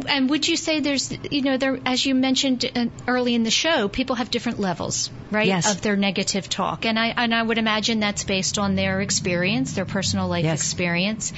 [0.09, 3.50] And would you say there's, you know, there, as you mentioned uh, early in the
[3.50, 5.70] show, people have different levels, right, yes.
[5.70, 9.74] of their negative talk, and I and I would imagine that's based on their experience,
[9.74, 10.61] their personal life yes.
[10.61, 11.32] experience.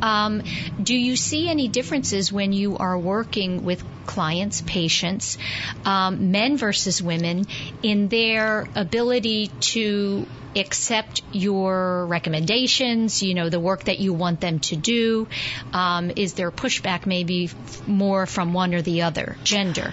[0.00, 0.42] Um,
[0.82, 5.38] do you see any differences when you are working with clients, patients,
[5.84, 7.46] um, men versus women,
[7.82, 14.60] in their ability to accept your recommendations, you know, the work that you want them
[14.60, 15.28] to do?
[15.72, 17.50] Um, is there pushback maybe
[17.86, 19.92] more from one or the other gender?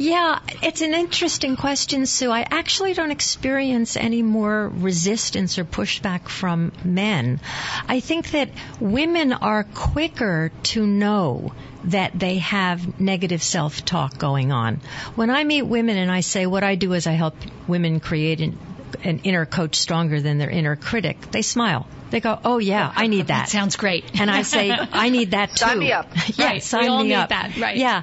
[0.00, 2.30] Yeah, it's an interesting question, Sue.
[2.30, 7.40] I actually don't experience any more resistance or pushback from men.
[7.88, 11.52] I think that women are quicker to know
[11.84, 14.76] that they have negative self-talk going on.
[15.16, 17.34] When I meet women and I say what I do is I help
[17.66, 18.56] women create an,
[19.04, 21.86] an inner coach stronger than their inner critic, they smile.
[22.10, 24.04] They go, "Oh yeah, I need that." that sounds great.
[24.20, 26.10] And I say, "I need that too." Sign me up.
[26.38, 26.62] yeah, right.
[26.62, 27.28] sign we all me need up.
[27.28, 27.56] that.
[27.56, 27.76] Right.
[27.76, 28.02] Yeah.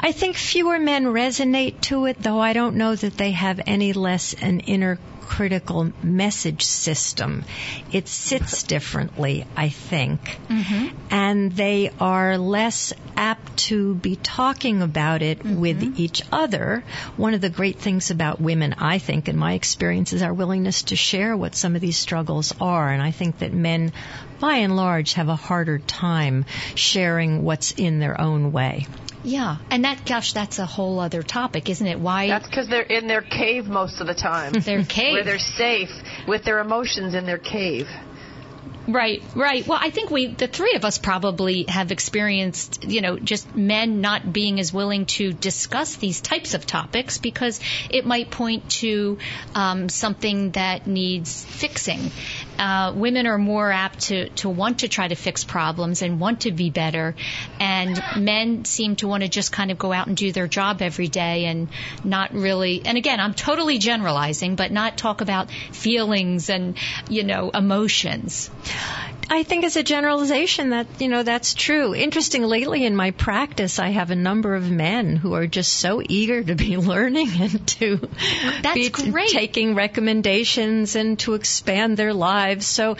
[0.00, 3.92] I think fewer men resonate to it, though I don't know that they have any
[3.92, 7.44] less an inner critical message system.
[7.92, 10.20] It sits differently, I think.
[10.48, 10.96] Mm-hmm.
[11.10, 15.60] And they are less apt to be talking about it mm-hmm.
[15.60, 16.84] with each other.
[17.16, 20.84] One of the great things about women, I think, in my experience, is our willingness
[20.84, 22.88] to share what some of these struggles are.
[22.90, 23.92] And I think that men,
[24.38, 28.86] by and large, have a harder time sharing what's in their own way.
[29.26, 31.98] Yeah, and that, gosh, that's a whole other topic, isn't it?
[31.98, 32.28] Why?
[32.28, 34.52] That's because they're in their cave most of the time.
[34.60, 35.14] their cave.
[35.14, 35.90] Where they're safe
[36.28, 37.88] with their emotions in their cave.
[38.88, 39.66] Right, right.
[39.66, 44.00] Well, I think we, the three of us probably have experienced, you know, just men
[44.00, 47.60] not being as willing to discuss these types of topics because
[47.90, 49.18] it might point to
[49.54, 52.12] um, something that needs fixing.
[52.58, 56.42] Uh, women are more apt to, to want to try to fix problems and want
[56.42, 57.14] to be better,
[57.60, 60.82] and men seem to want to just kind of go out and do their job
[60.82, 61.68] every day and
[62.04, 62.82] not really.
[62.84, 66.76] And again, I'm totally generalizing, but not talk about feelings and
[67.08, 68.50] you know emotions.
[69.28, 71.94] I think as a generalization that, you know, that's true.
[71.94, 76.00] Interesting, lately in my practice, I have a number of men who are just so
[76.08, 77.96] eager to be learning and to
[78.62, 79.30] that's be great.
[79.30, 82.66] taking recommendations and to expand their lives.
[82.66, 82.96] So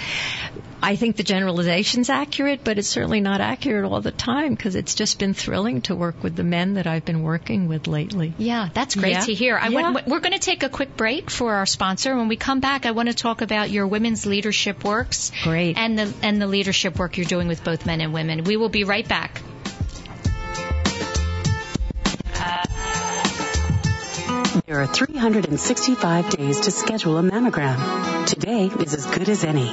[0.83, 4.95] I think the generalization's accurate, but it's certainly not accurate all the time because it's
[4.95, 8.35] just been thrilling to work with the men that I've been working with lately.
[8.39, 9.21] Yeah, that's great yeah.
[9.21, 9.57] to hear.
[9.57, 9.91] I yeah.
[9.91, 12.17] want, we're going to take a quick break for our sponsor.
[12.17, 15.33] When we come back, I want to talk about your women's leadership works.
[15.43, 15.77] Great.
[15.77, 18.45] And the and the leadership work you're doing with both men and women.
[18.45, 19.43] We will be right back.
[24.67, 28.27] There are 365 days to schedule a mammogram.
[28.27, 29.73] Today is as good as any.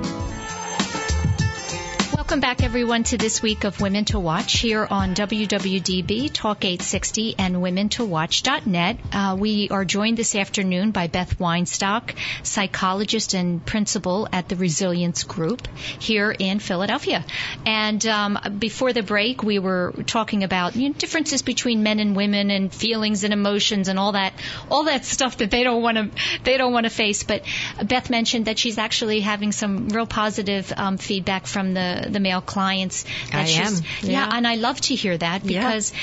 [2.31, 7.35] Welcome back, everyone, to this week of Women to Watch here on WWDB Talk 860
[7.37, 8.99] and WomenToWatch.net.
[9.11, 15.25] Uh, we are joined this afternoon by Beth Weinstock, psychologist and principal at the Resilience
[15.25, 15.67] Group
[15.99, 17.25] here in Philadelphia.
[17.65, 22.15] And um, before the break, we were talking about you know, differences between men and
[22.15, 24.31] women and feelings and emotions and all that,
[24.69, 26.09] all that stuff that they don't want to,
[26.45, 27.23] they don't want to face.
[27.23, 27.43] But
[27.85, 32.41] Beth mentioned that she's actually having some real positive um, feedback from the the male
[32.41, 33.03] clients.
[33.31, 33.73] That I am.
[34.01, 34.11] Yeah.
[34.11, 34.29] Yeah.
[34.31, 35.93] and I love to hear that because,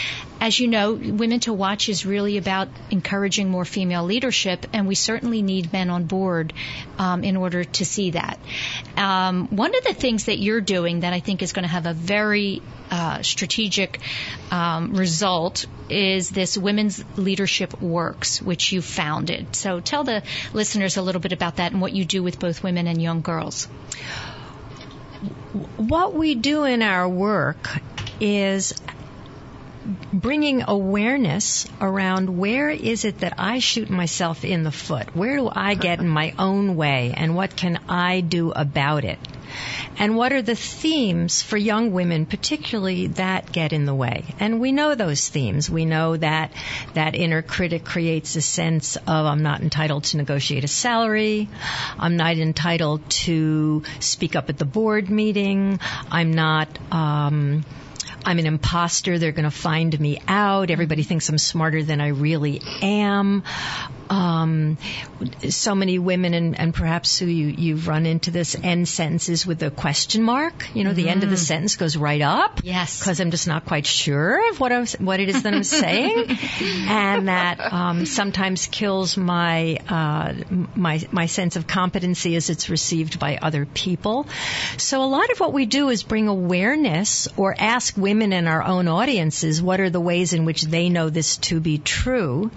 [0.40, 4.94] as you know, Women to Watch is really about encouraging more female leadership, and we
[4.94, 6.52] certainly need men on board
[6.98, 8.38] um, in order to see that.
[8.96, 11.86] Um, one of the things that you're doing that I think is going to have
[11.86, 14.00] a very uh, strategic
[14.50, 19.54] um, result is this Women's Leadership Works, which you founded.
[19.54, 22.62] So tell the listeners a little bit about that and what you do with both
[22.62, 23.68] women and young girls.
[25.76, 27.68] What we do in our work
[28.20, 28.74] is
[30.12, 35.16] bringing awareness around where is it that I shoot myself in the foot?
[35.16, 39.18] Where do I get in my own way and what can I do about it?
[39.98, 44.24] And what are the themes for young women, particularly that get in the way?
[44.38, 45.68] And we know those themes.
[45.68, 46.52] We know that
[46.94, 51.48] that inner critic creates a sense of I'm not entitled to negotiate a salary.
[51.98, 55.80] I'm not entitled to speak up at the board meeting.
[56.10, 57.64] I'm not, um,
[58.24, 59.18] I'm an imposter.
[59.18, 60.70] They're going to find me out.
[60.70, 63.42] Everybody thinks I'm smarter than I really am.
[64.10, 64.78] Um,
[65.48, 69.62] so many women, and, and perhaps who you, you've run into this, end sentences with
[69.62, 70.74] a question mark.
[70.74, 72.60] You know, the end of the sentence goes right up.
[72.62, 72.98] Yes.
[72.98, 75.62] Because I'm just not quite sure of what, I was, what it is that I'm
[75.64, 76.38] saying.
[76.60, 80.34] and that um, sometimes kills my, uh,
[80.74, 84.26] my, my sense of competency as it's received by other people.
[84.76, 88.62] So a lot of what we do is bring awareness or ask women in our
[88.62, 92.50] own audiences what are the ways in which they know this to be true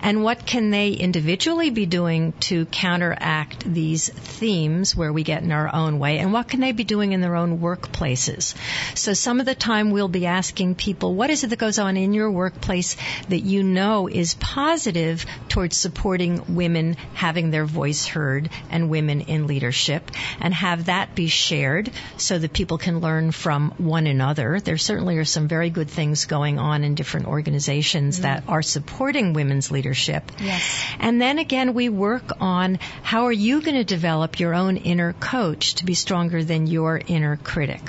[0.00, 5.52] and what can they individually be doing to counteract these themes where we get in
[5.52, 8.54] our own way and what can they be doing in their own workplaces.
[8.96, 11.96] So some of the time we'll be asking people what is it that goes on
[11.96, 12.96] in your workplace
[13.28, 19.46] that you know is positive towards supporting women having their voice heard and women in
[19.46, 24.60] leadership and have that be shared so that people can learn from one another.
[24.60, 28.22] There certainly are some very good things going on in different organizations mm-hmm.
[28.22, 30.30] that are supporting women's leadership.
[30.40, 30.75] Yes.
[30.98, 35.12] And then again, we work on how are you going to develop your own inner
[35.14, 37.80] coach to be stronger than your inner critic?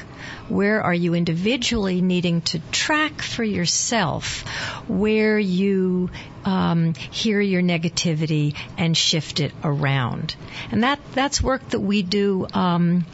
[0.50, 4.42] Where are you individually needing to track for yourself
[4.88, 6.10] where you
[6.46, 10.36] um, hear your negativity and shift it around?
[10.72, 12.48] And that that's work that we do.
[12.54, 13.06] Um,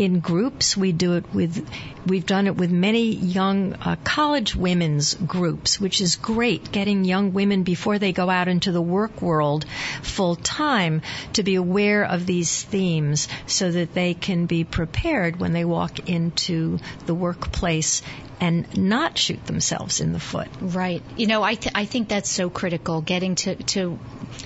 [0.00, 0.78] in groups.
[0.78, 1.68] We do it with,
[2.06, 7.34] we've done it with many young uh, college women's groups, which is great, getting young
[7.34, 9.66] women before they go out into the work world
[10.02, 11.02] full time
[11.34, 16.08] to be aware of these themes so that they can be prepared when they walk
[16.08, 18.00] into the workplace
[18.40, 20.48] and not shoot themselves in the foot.
[20.60, 21.02] Right.
[21.16, 23.00] You know, I th- I think that's so critical.
[23.02, 23.98] Getting to to,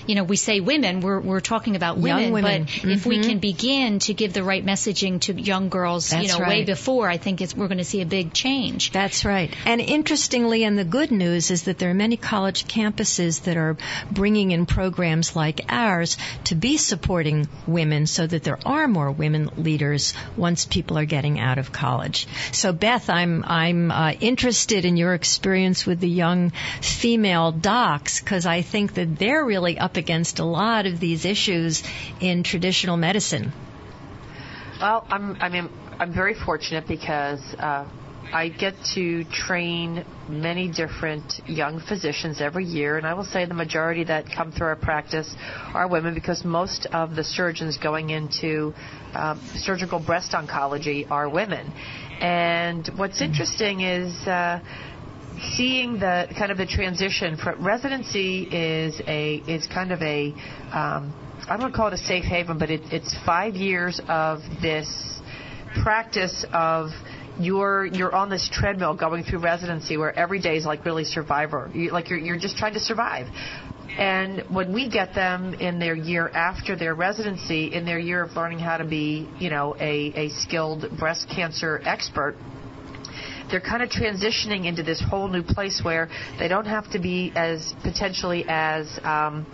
[0.07, 0.99] you know, we say women.
[1.01, 2.63] We're we're talking about women, Young women.
[2.65, 3.23] but if we Mhm.
[3.27, 7.09] can begin to give the right messaging to young girls, you That's know, way before,
[7.09, 8.91] I think it's, we're going to see a big change.
[8.91, 9.53] That's right.
[9.65, 13.77] And interestingly, and the good news is that there are many college campuses that are
[14.11, 19.49] bringing in programs like ours to be supporting women so that there are more women
[19.57, 22.27] leaders once people are getting out of college.
[22.51, 28.45] So Beth, I'm, I'm uh, interested in your experience with the young female docs because
[28.45, 31.83] I think that they're really up against a lot of these issues
[32.19, 33.53] in traditional medicine.
[34.79, 35.69] Well, I'm, I mean,
[35.99, 37.85] I'm very fortunate because uh,
[38.33, 43.53] I get to train many different young physicians every year, and I will say the
[43.53, 45.33] majority that come through our practice
[45.73, 48.73] are women because most of the surgeons going into
[49.13, 51.71] um, surgical breast oncology are women.
[52.21, 54.27] And what's interesting is.
[54.27, 54.59] Uh,
[55.57, 60.27] seeing the kind of the transition from residency is a is kind of a
[60.71, 61.13] um,
[61.47, 64.39] I don't want to call it a safe haven, but it, it's five years of
[64.61, 65.19] this
[65.83, 66.89] practice of
[67.39, 71.69] you're you're on this treadmill going through residency where every day is like really survivor.
[71.73, 73.27] You, like you're you're just trying to survive.
[73.97, 78.35] And when we get them in their year after their residency, in their year of
[78.35, 82.35] learning how to be, you know, a, a skilled breast cancer expert,
[83.49, 87.31] they're kind of transitioning into this whole new place where they don't have to be
[87.35, 89.45] as potentially as um,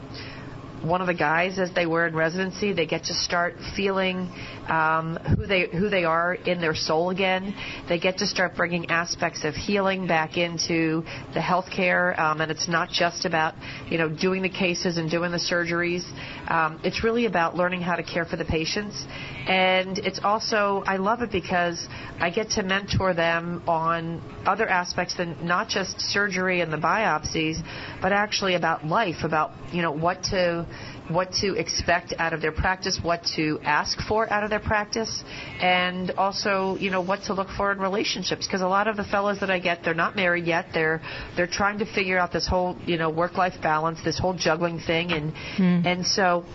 [0.84, 2.74] one of the guys as they were in residency.
[2.74, 4.32] They get to start feeling
[4.68, 7.54] um, who they who they are in their soul again.
[7.88, 11.04] They get to start bringing aspects of healing back into
[11.34, 13.54] the healthcare, um, and it's not just about
[13.90, 16.04] you know doing the cases and doing the surgeries.
[16.50, 19.06] Um, it's really about learning how to care for the patients,
[19.48, 21.88] and it's also I love it because
[22.20, 27.62] I get to mentor them on other aspects than not just surgery and the biopsies,
[28.02, 30.66] but actually about life, about you know what to
[31.14, 35.24] what to expect out of their practice, what to ask for out of their practice,
[35.59, 38.47] and also, you know, what to look for in relationships.
[38.47, 40.68] Because a lot of the fellows that I get, they're not married yet.
[40.74, 41.01] They're
[41.36, 45.12] they're trying to figure out this whole, you know, work-life balance, this whole juggling thing,
[45.12, 45.86] and mm.
[45.86, 46.45] and so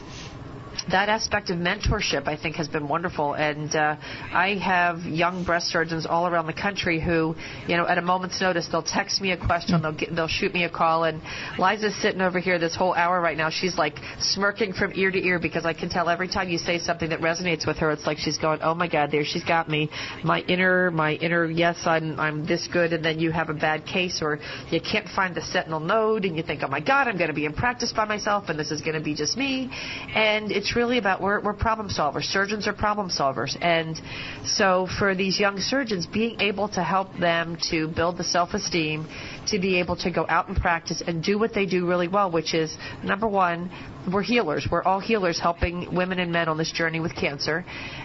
[0.91, 3.35] that aspect of mentorship, I think, has been wonderful.
[3.35, 3.97] And uh,
[4.33, 7.35] I have young breast surgeons all around the country who,
[7.66, 10.53] you know, at a moment's notice, they'll text me a question, they'll get, they'll shoot
[10.53, 11.05] me a call.
[11.05, 11.20] And
[11.59, 13.51] Liza's sitting over here this whole hour right now.
[13.51, 16.79] She's like smirking from ear to ear because I can tell every time you say
[16.79, 19.68] something that resonates with her, it's like she's going, "Oh my God, there she's got
[19.68, 19.91] me."
[20.24, 23.87] My inner, my inner, yes, I'm I'm this good, and then you have a bad
[23.87, 24.39] case, or
[24.70, 27.35] you can't find the sentinel node, and you think, "Oh my God, I'm going to
[27.35, 29.70] be in practice by myself, and this is going to be just me,"
[30.14, 32.24] and it's really about we're, we're problem solvers.
[32.24, 33.56] Surgeons are problem solvers.
[33.60, 34.00] And
[34.44, 39.06] so for these young surgeons, being able to help them to build the self-esteem,
[39.49, 42.30] to be able to go out and practice and do what they do really well,
[42.30, 43.70] which is number one,
[44.12, 44.66] we're healers.
[44.70, 47.64] We're all healers helping women and men on this journey with cancer.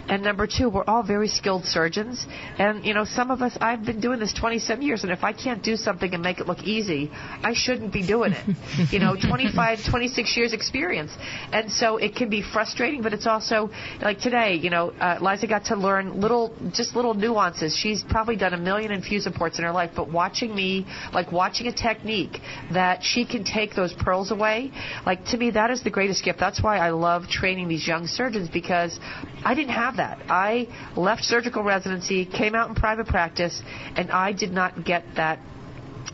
[0.10, 2.26] And number two, we're all very skilled surgeons.
[2.58, 5.34] And, you know, some of us, I've been doing this 27 years, and if I
[5.34, 8.92] can't do something and make it look easy, I shouldn't be doing it.
[8.92, 11.12] you know, 25, 26 years experience.
[11.52, 13.70] And so it can be frustrating, but it's also,
[14.02, 17.76] like today, you know, uh, Liza got to learn little, just little nuances.
[17.76, 21.68] She's probably done a million infusion ports in her life, but watching me, like watching
[21.68, 22.40] a technique
[22.74, 24.72] that she can take those pearls away,
[25.06, 26.40] like to me, that is the greatest gift.
[26.40, 29.00] That's why I love training these young surgeons because
[29.44, 30.20] I didn't have that.
[30.30, 33.62] I left surgical residency, came out in private practice,
[33.96, 35.40] and I did not get that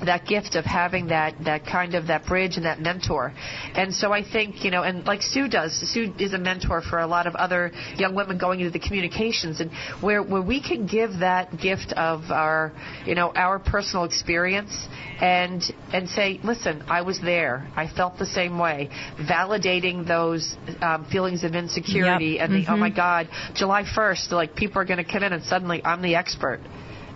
[0.05, 3.33] that gift of having that that kind of that bridge and that mentor.
[3.73, 6.99] And so I think, you know, and like Sue does, Sue is a mentor for
[6.99, 9.71] a lot of other young women going into the communications and
[10.01, 12.73] where where we can give that gift of our,
[13.05, 14.87] you know, our personal experience
[15.19, 17.67] and and say, listen, I was there.
[17.75, 18.89] I felt the same way.
[19.19, 22.43] Validating those um, feelings of insecurity yep.
[22.43, 22.73] and the mm-hmm.
[22.73, 26.01] oh my God, July 1st, like people are going to come in and suddenly I'm
[26.01, 26.59] the expert.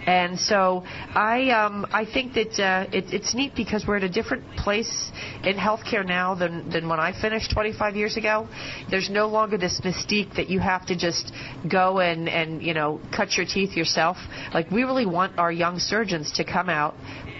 [0.05, 4.09] And so I um, I think that uh, it, it's neat because we're at a
[4.09, 5.11] different place
[5.43, 8.47] in healthcare now than than when I finished 25 years ago.
[8.89, 11.31] There's no longer this mystique that you have to just
[11.69, 14.17] go and and you know cut your teeth yourself.
[14.53, 16.95] Like we really want our young surgeons to come out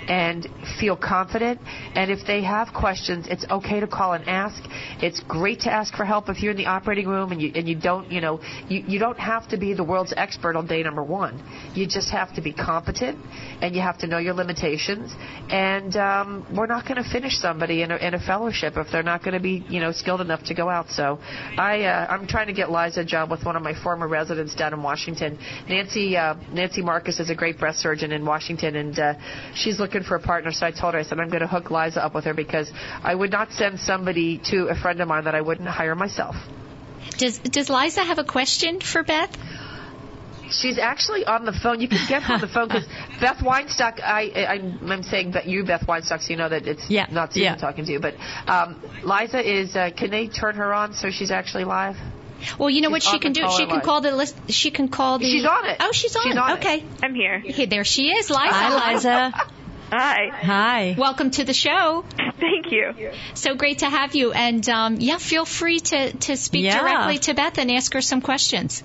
[0.08, 0.48] and
[0.80, 1.60] feel confident.
[1.96, 4.62] And if they have questions, it's okay to call and ask.
[5.02, 7.68] It's great to ask for help if you're in the operating room and you and
[7.68, 8.40] you don't, you know,
[8.70, 11.44] you, you don't have to be the world's expert on day number one.
[11.74, 13.20] You just have to be competent
[13.62, 15.14] and you have to know your limitations.
[15.50, 19.04] And um, we're not going to finish somebody in a, in a fellowship if they're
[19.04, 20.90] not going to be, you know, skilled enough to go out.
[20.90, 21.20] So
[21.58, 24.56] I uh, I'm trying to get Liza a job with one of my former residents
[24.56, 25.38] down in Washington.
[25.68, 29.14] Nancy uh, Nancy Marcus is a great breast surgeon in Washington, and uh,
[29.56, 31.48] she's looking looking for a partner, so I told her, I said, I'm going to
[31.48, 32.72] hook Liza up with her because
[33.04, 36.36] I would not send somebody to a friend of mine that I wouldn't hire myself.
[37.18, 39.36] Does Does Liza have a question for Beth?
[40.50, 41.80] She's actually on the phone.
[41.80, 42.86] You can get her on the phone because
[43.22, 44.02] Beth Weinstock.
[44.04, 44.54] I, I
[44.94, 47.08] I'm saying that you, Beth Weinstock, so you know that it's yeah.
[47.10, 47.56] not Susan yeah.
[47.56, 48.00] talking to you.
[48.00, 48.16] But
[48.48, 49.76] um, Liza is.
[49.76, 51.96] Uh, can they turn her on so she's actually live?
[52.60, 53.48] Well, you know she's what she can do?
[53.50, 53.82] She can line.
[53.82, 54.36] call the list.
[54.50, 55.26] She can call the.
[55.26, 55.78] She's on it.
[55.80, 56.24] Oh, she's on.
[56.24, 57.04] She's on okay, it.
[57.04, 57.40] I'm here.
[57.40, 58.40] Hey, there she is, Liza.
[58.42, 59.34] Hi, Liza.
[59.92, 60.30] Hi.
[60.34, 60.96] Hi.
[60.98, 62.06] Welcome to the show.
[62.40, 63.12] Thank you.
[63.34, 64.32] So great to have you.
[64.32, 66.80] And um, yeah, feel free to, to speak Yeah.
[66.80, 68.84] directly to Beth and ask her some questions.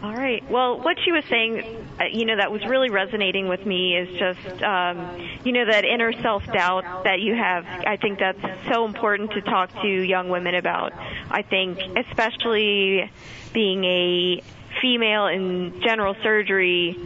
[0.00, 0.48] All right.
[0.48, 1.60] Well, what she was saying,
[1.98, 5.84] uh, you know, that was really resonating with me is just, um, you know, that
[5.84, 7.66] inner self-doubt that you have.
[7.66, 8.38] I think that's
[8.72, 10.92] so important to talk to young women about.
[11.30, 13.10] I think, especially
[13.52, 14.42] being a
[14.80, 16.96] female in general surgery,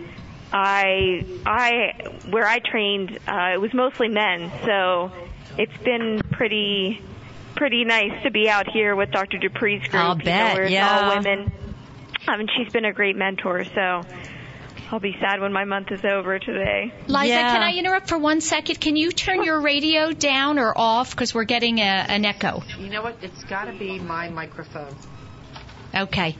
[0.52, 5.10] I, I, where I trained, uh, it was mostly men, so
[5.58, 7.00] it's been pretty,
[7.56, 9.38] pretty nice to be out here with Dr.
[9.38, 9.94] Dupree's group.
[9.94, 11.00] I'll you bet, know, where it's yeah.
[11.10, 11.52] all women.
[12.28, 14.02] I mean, she's been a great mentor, so
[14.90, 16.92] I'll be sad when my month is over today.
[17.08, 17.52] Liza, Yeah.
[17.52, 18.78] can I interrupt for one second?
[18.78, 22.62] Can you turn your radio down or off because we're getting a, an echo?
[22.78, 23.16] You know what?
[23.22, 24.94] It's got to be my microphone.
[25.94, 26.36] Okay.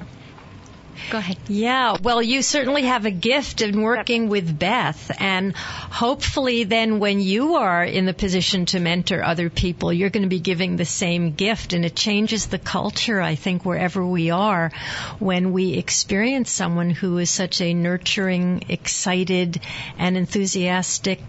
[1.11, 1.37] Go ahead.
[1.49, 7.21] Yeah, well, you certainly have a gift in working with Beth, and hopefully, then when
[7.21, 10.85] you are in the position to mentor other people, you're going to be giving the
[10.85, 14.71] same gift, and it changes the culture, I think, wherever we are
[15.19, 19.61] when we experience someone who is such a nurturing, excited,
[19.99, 21.21] and enthusiastic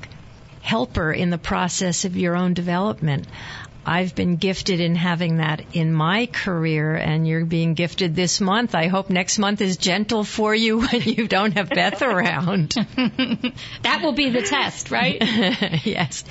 [0.62, 3.28] helper in the process of your own development.
[3.86, 8.76] I've been gifted in having that in my career, and you're being gifted this month.
[8.76, 12.70] I hope next month is gentle for you when you don't have Beth around.
[13.82, 15.18] that will be the test, right?
[15.86, 16.24] yes.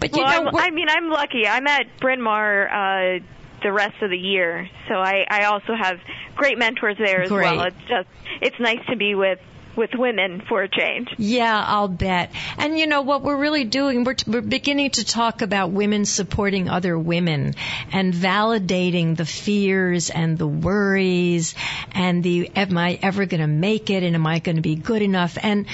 [0.00, 1.46] But you well, know, I'm, I mean, I'm lucky.
[1.46, 3.18] I'm at Bryn Mawr uh,
[3.62, 5.98] the rest of the year, so I, I also have
[6.36, 7.56] great mentors there as Great.
[7.56, 7.66] well.
[7.66, 8.08] It's just
[8.40, 9.38] it's nice to be with
[9.76, 11.08] with women for a change.
[11.18, 12.32] Yeah, I'll bet.
[12.58, 14.04] And you know what we're really doing?
[14.04, 17.54] We're, we're beginning to talk about women supporting other women
[17.92, 21.54] and validating the fears and the worries
[21.92, 24.76] and the am I ever going to make it and am I going to be
[24.76, 25.38] good enough?
[25.40, 25.66] And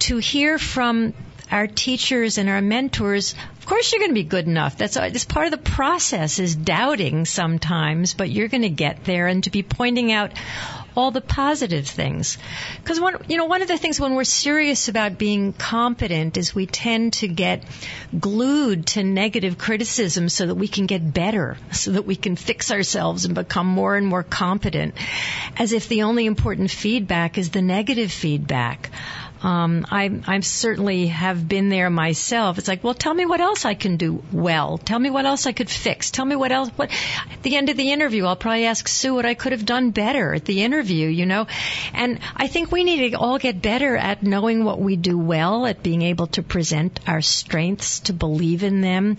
[0.00, 1.14] to hear from
[1.50, 4.76] our teachers and our mentors, of course you're going to be good enough.
[4.76, 9.04] That's, uh, that's part of the process is doubting sometimes, but you're going to get
[9.04, 10.32] there and to be pointing out
[10.96, 12.38] all the positive things.
[12.82, 16.54] Because one, you know, one of the things when we're serious about being competent is
[16.54, 17.64] we tend to get
[18.18, 22.70] glued to negative criticism so that we can get better, so that we can fix
[22.70, 24.94] ourselves and become more and more competent,
[25.56, 28.90] as if the only important feedback is the negative feedback.
[29.44, 32.56] Um, I, I certainly have been there myself.
[32.56, 34.78] It's like, well, tell me what else I can do well.
[34.78, 36.10] Tell me what else I could fix.
[36.10, 36.70] Tell me what else.
[36.76, 36.90] What
[37.30, 39.90] at the end of the interview, I'll probably ask Sue what I could have done
[39.90, 41.08] better at the interview.
[41.08, 41.46] You know,
[41.92, 45.66] and I think we need to all get better at knowing what we do well,
[45.66, 49.18] at being able to present our strengths, to believe in them,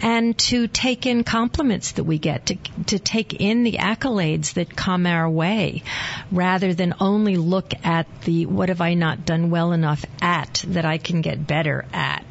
[0.00, 2.54] and to take in compliments that we get, to
[2.86, 5.82] to take in the accolades that come our way,
[6.30, 10.84] rather than only look at the what have I not done well enough at that
[10.84, 12.24] I can get better at.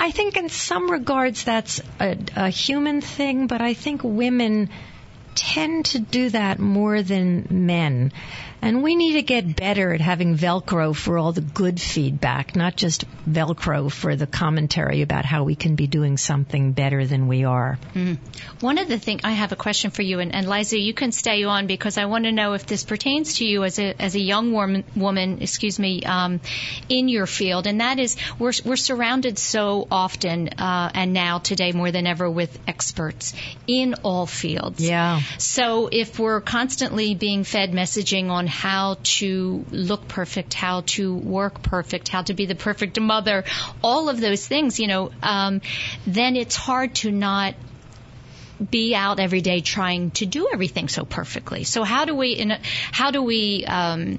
[0.00, 4.70] I think in some regards that's a, a human thing, but I think women
[5.34, 8.12] tend to do that more than men.
[8.60, 12.76] And we need to get better at having Velcro for all the good feedback, not
[12.76, 17.44] just Velcro for the commentary about how we can be doing something better than we
[17.44, 17.78] are.
[17.94, 18.18] Mm.
[18.60, 21.12] One of the things I have a question for you, and, and Liza, you can
[21.12, 24.16] stay on because I want to know if this pertains to you as a as
[24.16, 26.40] a young woman, woman excuse me, um,
[26.88, 31.72] in your field, and that is we're we're surrounded so often uh, and now today
[31.72, 33.34] more than ever with experts
[33.66, 34.80] in all fields.
[34.80, 35.20] Yeah.
[35.38, 41.62] So if we're constantly being fed messaging on how to look perfect, how to work
[41.62, 43.44] perfect, how to be the perfect mother,
[43.82, 45.60] all of those things, you know, um,
[46.06, 47.54] then it's hard to not
[48.70, 51.64] be out every day trying to do everything so perfectly.
[51.64, 54.18] So how do we, in a, how do we, um,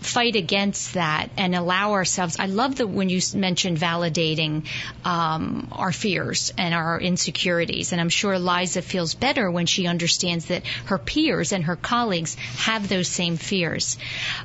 [0.00, 2.36] fight against that and allow ourselves.
[2.38, 4.66] I love the when you mentioned validating
[5.04, 10.46] um, our fears and our insecurities, and I'm sure Liza feels better when she understands
[10.46, 13.96] that her peers and her colleagues have those same fears.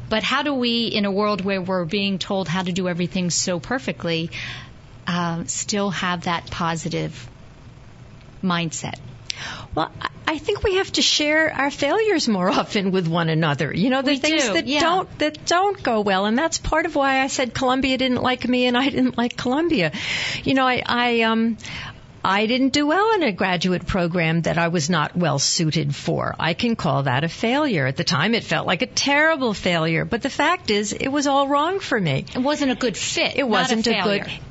[0.10, 3.30] But how do we, in a world where we're being told how to do everything
[3.30, 4.32] so perfectly,
[5.08, 7.30] uh, still have that positive
[8.43, 8.99] mindset?
[9.76, 9.91] Well,
[10.32, 13.73] I think we have to share our failures more often with one another.
[13.73, 14.79] You know, the We things do, that yeah.
[14.79, 18.47] don't that don't go well, and that's part of why I said Columbia didn't like
[18.47, 19.91] me and I didn't like Columbia.
[20.43, 21.57] You know, I, I um.
[22.24, 26.36] I didn't do well in a graduate program that I was not well suited for.
[26.39, 27.88] I can call that a failure.
[27.88, 31.28] At the time, it felt like a terrible failure, but the fact is, it was
[31.28, 32.26] all wrong for me.
[32.36, 33.36] It wasn't a good fit.
[33.36, 34.03] It wasn't a, a,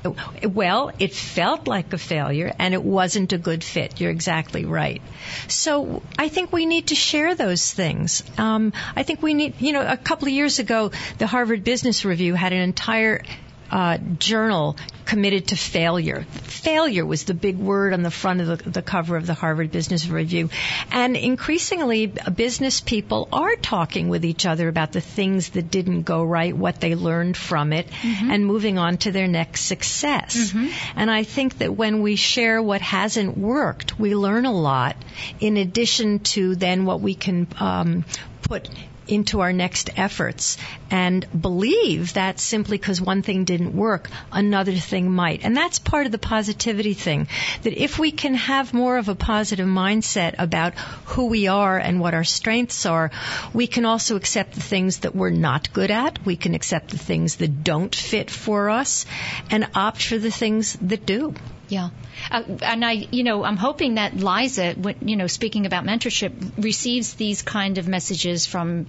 [0.03, 0.55] good.
[0.55, 4.01] Well, it felt like a failure, and it wasn't a good fit.
[4.01, 5.01] You're exactly right.
[5.49, 8.25] So I think we need to share those things.
[8.37, 12.05] Um, I think we need, you know, a couple of years ago, the Harvard Business
[12.05, 13.23] Review had an entire
[13.71, 16.25] uh, journal committed to failure.
[16.43, 19.73] Failure was the big word on the front of the, the cover of the Harvard
[19.73, 20.51] Business Review.
[20.93, 26.23] And increasingly, business people are talking with each other about the things that didn't go
[26.23, 27.89] right, what they learned from it,
[28.31, 30.53] and moving on to their next success.
[30.97, 34.97] And I think that when we share what hasn't worked, we learn a lot
[35.41, 38.05] in addition to then what we can um,
[38.43, 38.69] put
[39.11, 40.57] into our next efforts
[40.91, 45.45] and believe that simply because one thing didn't work, another thing might.
[45.45, 47.29] And that's part of the positivity thing.
[47.63, 50.75] That if we can have more of a positive mindset about
[51.07, 53.11] who we are and what our strengths are,
[53.53, 56.25] we can also accept the things that we're not good at.
[56.25, 59.07] We can accept the things that don't fit for us
[59.51, 61.35] and opt for the things that do.
[61.71, 61.89] Yeah.
[62.31, 67.15] Uh, and I, you know, I'm hoping that Liza, you know, speaking about mentorship, receives
[67.15, 68.87] these kind of messages from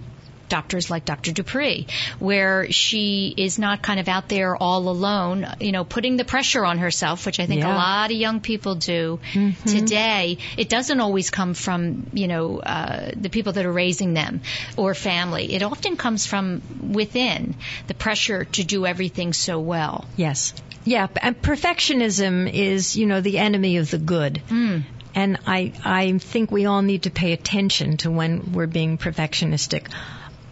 [0.50, 1.32] doctors like Dr.
[1.32, 1.88] Dupree,
[2.20, 6.66] where she is not kind of out there all alone, you know, putting the pressure
[6.66, 7.74] on herself, which I think Yeah.
[7.74, 9.22] a lot of young people do
[9.66, 10.40] today.
[10.58, 14.42] It doesn't always come from, you know, uh, the people that are raising them
[14.76, 15.54] or family.
[15.54, 16.62] It often comes from
[16.92, 17.56] within
[17.88, 20.04] the pressure to do everything so well.
[20.18, 20.54] Yes.
[20.84, 24.38] Yeah, and perfectionism is, you know, the enemy of the good.
[24.48, 24.80] Hmm.
[25.14, 29.92] And I, I think we all need to pay attention to when we're being perfectionistic.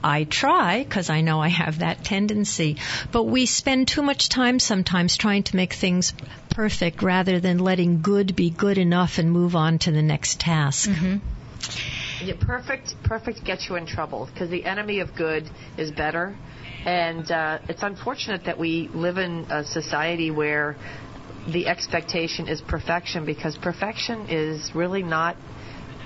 [0.04, 2.78] I try because I know I have that tendency,
[3.12, 6.14] but we spend too much time sometimes trying to make things
[6.50, 10.90] perfect rather than letting good be good enough and move on to the next task.
[10.90, 12.26] Mm-hmm.
[12.26, 16.36] Yeah, perfect, perfect gets you in trouble because the enemy of good is better,
[16.86, 20.76] and uh, it's unfortunate that we live in a society where
[21.52, 25.36] the expectation is perfection because perfection is really not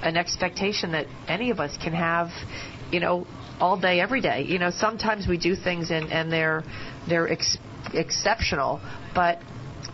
[0.02, 2.30] an expectation that any of us can have,
[2.92, 3.26] you know,
[3.60, 4.44] all day, every day.
[4.44, 6.64] You know, sometimes we do things and, and they're
[7.08, 7.58] they're ex-
[7.94, 8.82] exceptional,
[9.16, 9.40] but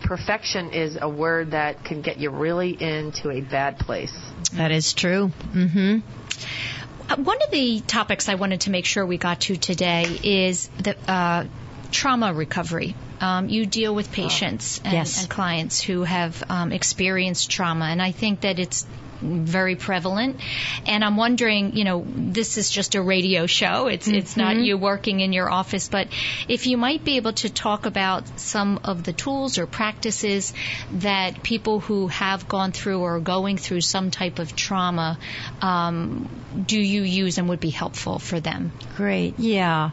[0.02, 4.16] perfection is a word that can get you really into a bad place.
[4.56, 5.28] That is true.
[5.28, 6.79] hmm Uh,
[7.16, 10.96] One of the topics I wanted to make sure we got to today is the
[11.10, 11.44] uh,
[11.90, 12.94] trauma recovery.
[13.20, 15.20] Um, you deal with patients and, Yes.
[15.20, 18.86] and clients who have um, experienced trauma, and I think that it's
[19.20, 20.40] very prevalent.
[20.86, 23.86] And I'm wondering, you know, this is just a radio show.
[23.86, 26.08] It's it's not you working in your office, but
[26.48, 30.52] if you might be able to talk about some of the tools or practices
[30.92, 35.18] that people who have gone through or are going through some type of trauma
[35.60, 36.28] um,
[36.66, 38.72] do you use and would be helpful for them?
[38.96, 39.38] Great.
[39.38, 39.90] Yeah.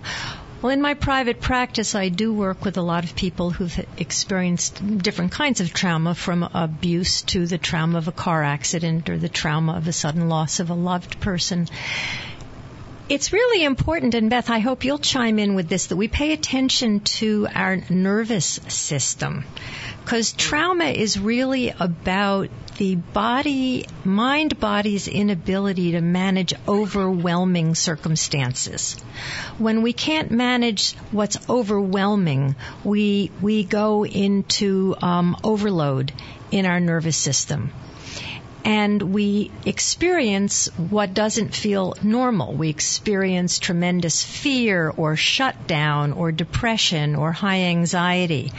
[0.60, 4.82] Well, in my private practice, I do work with a lot of people who've experienced
[4.98, 9.30] different kinds of trauma, from abuse to the trauma of a car accident or the
[9.30, 11.68] trauma of a sudden loss of a loved person.
[13.10, 16.34] It's really important, and Beth, I hope you'll chime in with this, that we pay
[16.34, 19.46] attention to our nervous system.
[20.04, 28.96] Because trauma is really about the body, mind body's inability to manage overwhelming circumstances.
[29.58, 36.12] When we can't manage what's overwhelming, we, we go into um, overload
[36.52, 37.72] in our nervous system
[38.68, 42.54] and we experience what doesn't feel normal.
[42.54, 48.52] We experience tremendous fear or shutdown or depression or high anxiety.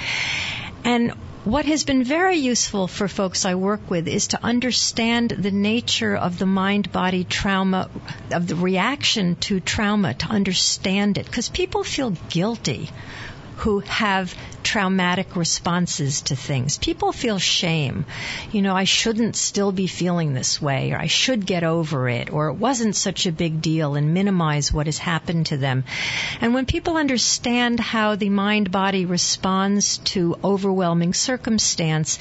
[0.82, 1.10] And
[1.44, 6.16] what has been very useful for folks I work with is to understand the nature
[6.16, 7.90] of the mind body trauma,
[8.32, 11.26] of the reaction to trauma, to understand it.
[11.26, 12.88] Because people feel guilty
[13.58, 16.78] who have traumatic responses to things.
[16.78, 18.04] People feel shame.
[18.52, 22.32] You know, I shouldn't still be feeling this way, or I should get over it,
[22.32, 25.84] or it wasn't such a big deal, and minimize what has happened to them.
[26.40, 32.18] And when people understand how the mind body responds to overwhelming circumstance,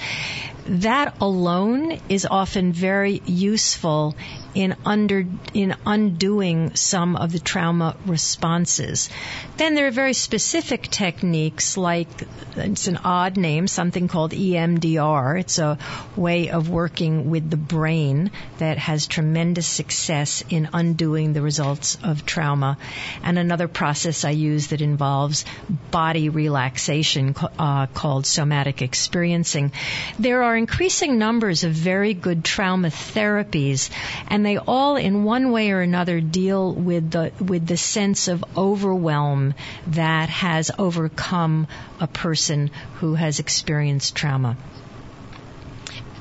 [0.68, 4.16] that alone is often very useful
[4.54, 9.10] in under in undoing some of the trauma responses.
[9.56, 12.27] Then there are very specific techniques like
[12.58, 15.40] it's an odd name, something called EMDR.
[15.40, 15.78] It's a
[16.16, 22.26] way of working with the brain that has tremendous success in undoing the results of
[22.26, 22.78] trauma.
[23.24, 25.46] And another process I use that involves
[25.92, 29.72] body relaxation uh, called somatic experiencing.
[30.18, 33.90] There are increasing numbers of very good trauma therapies,
[34.28, 38.44] and they all, in one way or another, deal with the with the sense of
[38.56, 39.54] overwhelm
[39.88, 41.68] that has overcome
[42.00, 44.58] a person who has experienced trauma.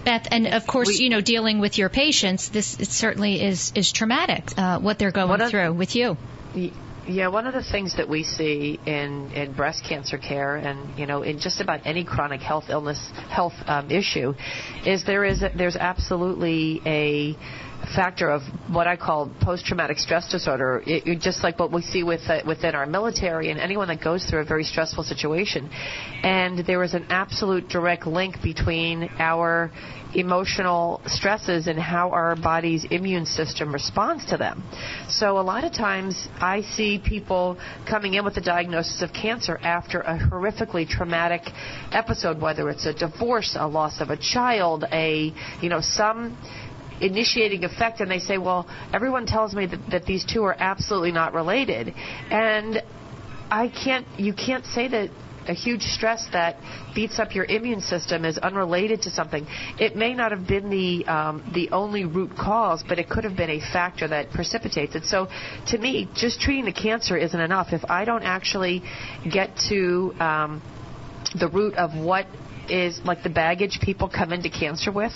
[0.04, 3.90] Beth, and of course, you know, dealing with your patients, this it certainly is is
[3.90, 4.44] traumatic.
[4.56, 6.16] Uh, what they're going What a- through with you.
[7.08, 11.06] Yeah, one of the things that we see in, in breast cancer care and you
[11.06, 14.34] know in just about any chronic health illness health um, issue
[14.84, 17.36] is there is a, there's absolutely a
[17.94, 22.02] factor of what I call post-traumatic stress disorder, it, it- just like what we see
[22.02, 25.68] with uh, within our military and anyone that goes through a very stressful situation.
[26.22, 29.70] And there is an absolute direct link between our
[30.14, 34.62] emotional stresses and how our body's immune system responds to them.
[35.08, 37.58] So a lot of times I see people
[37.88, 41.42] coming in with a diagnosis of cancer after a horrifically traumatic
[41.92, 46.38] episode, whether it's a divorce, a loss of a child, a, you know, some
[47.00, 51.12] initiating effect and they say, well, everyone tells me that, that these two are absolutely
[51.12, 51.94] not related.
[52.30, 52.82] And
[53.50, 55.10] I can't, you can't say that
[55.48, 56.56] a huge stress that
[56.94, 59.46] beats up your immune system is unrelated to something.
[59.78, 63.36] It may not have been the um, the only root cause, but it could have
[63.36, 65.04] been a factor that precipitates it.
[65.04, 65.28] So,
[65.68, 67.68] to me, just treating the cancer isn't enough.
[67.72, 68.82] If I don't actually
[69.30, 70.62] get to um,
[71.38, 72.26] the root of what
[72.70, 75.12] is like the baggage people come into cancer with,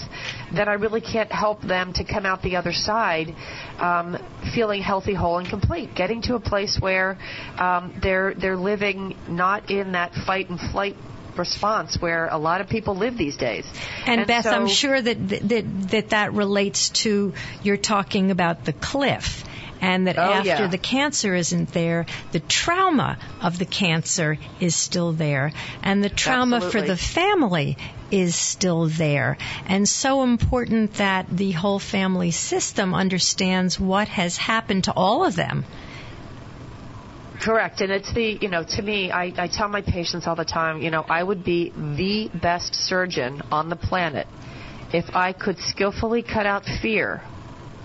[0.54, 3.34] then I really can't help them to come out the other side
[3.78, 4.16] um,
[4.54, 5.94] feeling healthy, whole, and complete.
[5.94, 7.18] Getting to a place where
[7.58, 10.96] um, they're they're living not in that fight and flight
[11.36, 13.64] response where a lot of people live these days.
[14.06, 17.32] And, And Beth, so- I'm sure that, that that that relates to
[17.62, 19.44] you're talking about the cliff.
[19.80, 20.66] And that Oh, after yeah.
[20.66, 25.52] the cancer isn't there, the trauma of the cancer is still there.
[25.82, 27.78] And the trauma for the family
[28.10, 29.38] is still there.
[29.66, 35.36] And so important that the whole family system understands what has happened to all of
[35.36, 35.64] them.
[37.40, 40.44] Correct, and it's the you know to me I, I tell my patients all the
[40.44, 44.26] time you know I would be the best surgeon on the planet
[44.92, 47.22] if I could skillfully cut out fear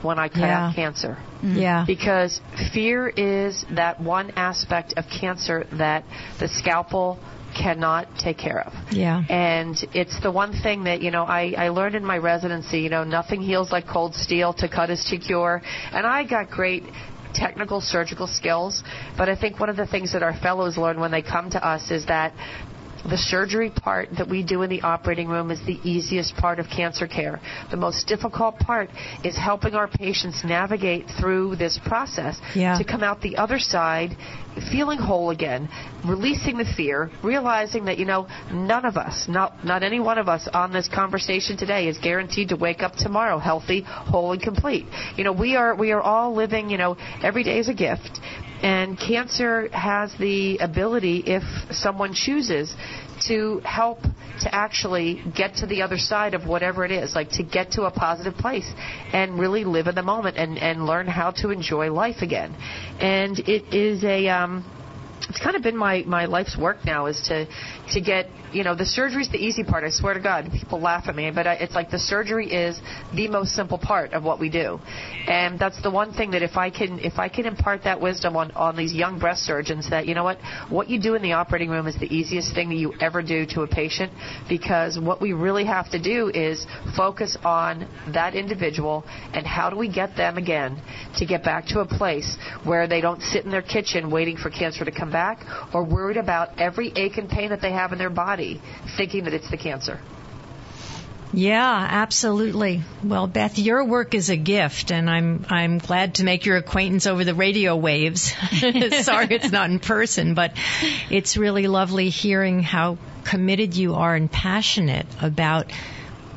[0.06, 0.68] when I cut Yeah.
[0.68, 1.58] out cancer mm-hmm.
[1.58, 1.84] Yeah.
[1.86, 2.40] because
[2.74, 6.04] fear is that one aspect of cancer that
[6.40, 7.20] the scalpel
[7.56, 8.74] cannot take care of.
[8.92, 9.24] Yeah.
[9.30, 12.90] And it's the one thing that, you know, I, I learned in my residency, you
[12.90, 15.62] know, nothing heals like cold steel, to cut is to cure.
[15.92, 16.84] And I got great
[17.34, 18.84] technical surgical skills,
[19.18, 21.66] but I think one of the things that our fellows learn when they come to
[21.66, 22.34] us is that
[23.10, 26.68] the surgery part that we do in the operating room is the easiest part of
[26.70, 27.40] cancer care.
[27.72, 28.90] The most difficult part
[29.24, 32.78] is helping our patients navigate through this process Yeah.
[32.78, 34.16] to come out the other side
[34.72, 35.70] feeling whole again,
[36.06, 40.28] releasing the fear, realizing that you know none of us, not not any one of
[40.28, 44.86] us on this conversation today is guaranteed to wake up tomorrow healthy, whole and complete.
[45.18, 48.20] You know, we are we are all living, you know, every day is a gift.
[48.66, 52.76] And cancer has the ability, if someone chooses,
[53.28, 57.44] to help to actually get to the other side of whatever it is, like to
[57.44, 58.68] get to a positive place
[59.14, 62.56] and really live in the moment and, and learn how to enjoy life again.
[63.00, 64.66] And it is a, um,
[65.30, 67.46] it's kind of been my, my life's work now is to,
[67.94, 69.84] to get, you know, the surgery's the easy part.
[69.84, 72.80] I swear to God, people laugh at me, but I, it's like the surgery is
[73.14, 74.80] the most simple part of what we do.
[75.28, 78.38] And that's the one thing that if I can, if I can impart that wisdom
[78.38, 80.38] on, on these young breast surgeons that, you know what,
[80.70, 83.46] what you do in the operating room is the easiest thing that you ever do
[83.48, 84.14] to a patient
[84.48, 89.04] because what we really have to do is focus on that individual
[89.34, 90.82] and how do we get them again
[91.18, 94.50] to get back to a place where they don't sit in their kitchen waiting for
[94.50, 95.40] cancer to come back
[95.74, 98.45] or worried about every ache and pain that they have in their body
[98.98, 100.00] thinking that it's the cancer.
[101.34, 102.84] Yeah, absolutely.
[103.04, 107.08] Well, Beth, your work is a gift, and I'm I'm glad to make your acquaintance
[107.08, 108.32] over the radio waves.
[109.02, 110.54] Sorry, it's not in person, but
[111.10, 115.72] it's really lovely hearing how committed you are and passionate about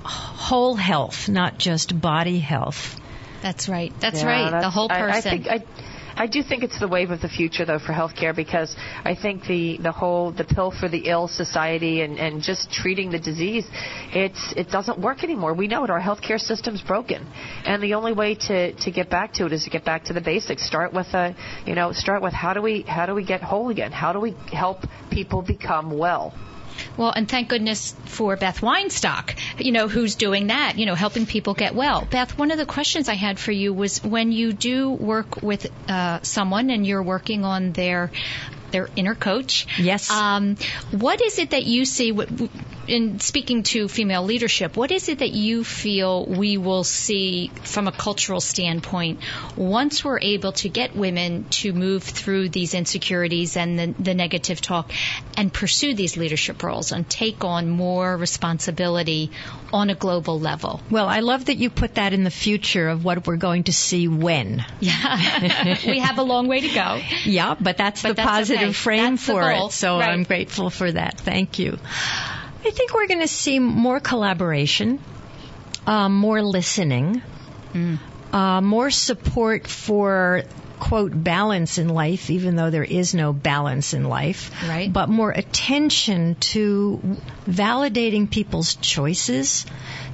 [0.02, 2.98] whole health, not just body health.
[3.42, 3.92] That's right.
[4.00, 4.44] That's Yeah, right.
[4.46, 5.14] the that's- whole I- person.
[5.16, 5.64] I, think I,
[6.18, 9.44] I do think it's the wave of the future, though, for healthcare because I think
[9.46, 13.64] the the whole the pill for the ill society and and just treating the disease,
[14.12, 15.54] it's it doesn't work anymore.
[15.54, 15.90] We know it.
[15.90, 17.24] Our healthcare system's broken,
[17.64, 20.12] and the only way to to get back to it is to get back to
[20.12, 20.66] the basics.
[20.66, 23.70] Start with a you know start with how do we how do we get whole
[23.70, 23.92] again?
[23.92, 24.78] How do we help
[25.12, 26.34] people become well?
[26.96, 31.26] Well, and thank goodness for Beth Weinstock, you know, who's doing that, you know, helping
[31.26, 32.06] people get well.
[32.10, 35.70] Beth, one of the questions I had for you was when you do work with
[35.88, 38.10] uh, someone and you're working on their
[38.70, 39.66] their inner coach.
[39.78, 40.10] Yes.
[40.10, 40.56] Um,
[40.90, 42.16] what is it that you see?
[42.86, 47.86] In speaking to female leadership, what is it that you feel we will see from
[47.86, 49.20] a cultural standpoint
[49.56, 54.62] once we're able to get women to move through these insecurities and the, the negative
[54.62, 54.90] talk
[55.36, 59.30] and pursue these leadership roles and take on more responsibility
[59.70, 60.80] on a global level?
[60.90, 63.72] Well, I love that you put that in the future of what we're going to
[63.72, 64.64] see when.
[64.80, 67.00] Yeah, we have a long way to go.
[67.24, 68.72] Yeah, but that's But the that's positive okay.
[68.72, 69.72] frame That's for it.
[69.72, 70.10] So Right.
[70.10, 71.18] I'm grateful for that.
[71.18, 71.78] Thank you.
[72.64, 74.98] I think we're going to see more collaboration,
[75.86, 77.22] uh, more listening,
[77.74, 77.98] Mm.
[78.32, 80.42] uh, more support for
[80.80, 84.50] quote balance in life, even though there is no balance in life.
[84.66, 84.92] Right.
[84.92, 87.00] But more attention to
[87.48, 89.66] validating people's choices,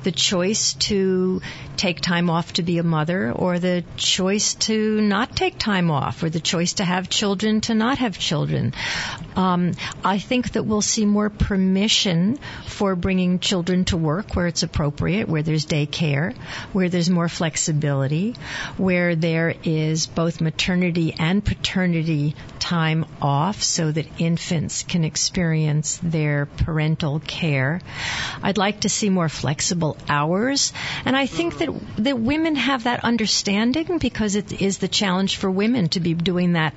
[0.05, 1.42] the choice to
[1.76, 6.22] take time off to be a mother, or the choice to not take time off,
[6.22, 8.72] or the choice to have children to not have children.
[9.34, 9.72] Um,
[10.05, 15.28] I think that we'll see more permission for bringing children to work where it's appropriate,
[15.28, 16.36] where there's daycare,
[16.72, 18.36] where there's more flexibility,
[18.76, 25.98] where there is both maternity maternity and paternity time off so that infants can experience
[26.02, 27.80] their parental care.
[28.42, 30.72] I'd like to see more flexible hours.
[31.05, 31.68] And I think that,
[31.99, 36.53] that women have that understanding because it is the challenge for women to be doing
[36.53, 36.74] that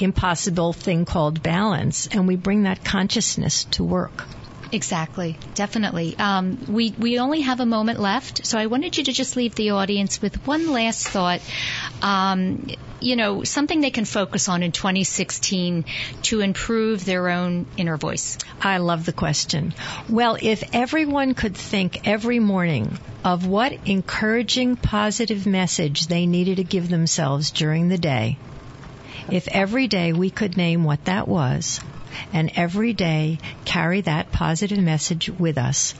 [0.00, 2.06] impossible thing called balance.
[2.06, 4.26] And we bring that consciousness to work.
[4.70, 6.14] Exactly, definitely.
[6.18, 9.54] Um, we we only have a moment left, so I wanted you to just leave
[9.54, 11.40] the audience with one last thought.
[12.02, 12.66] Um,
[13.00, 15.84] you know, something they can focus on in 2016
[16.22, 18.38] to improve their own inner voice.
[18.60, 19.72] I love the question.
[20.08, 26.64] Well, if everyone could think every morning of what encouraging, positive message they needed to
[26.64, 28.36] give themselves during the day,
[29.30, 31.80] if every day we could name what that was
[32.32, 35.94] and every day carry that positive message with us,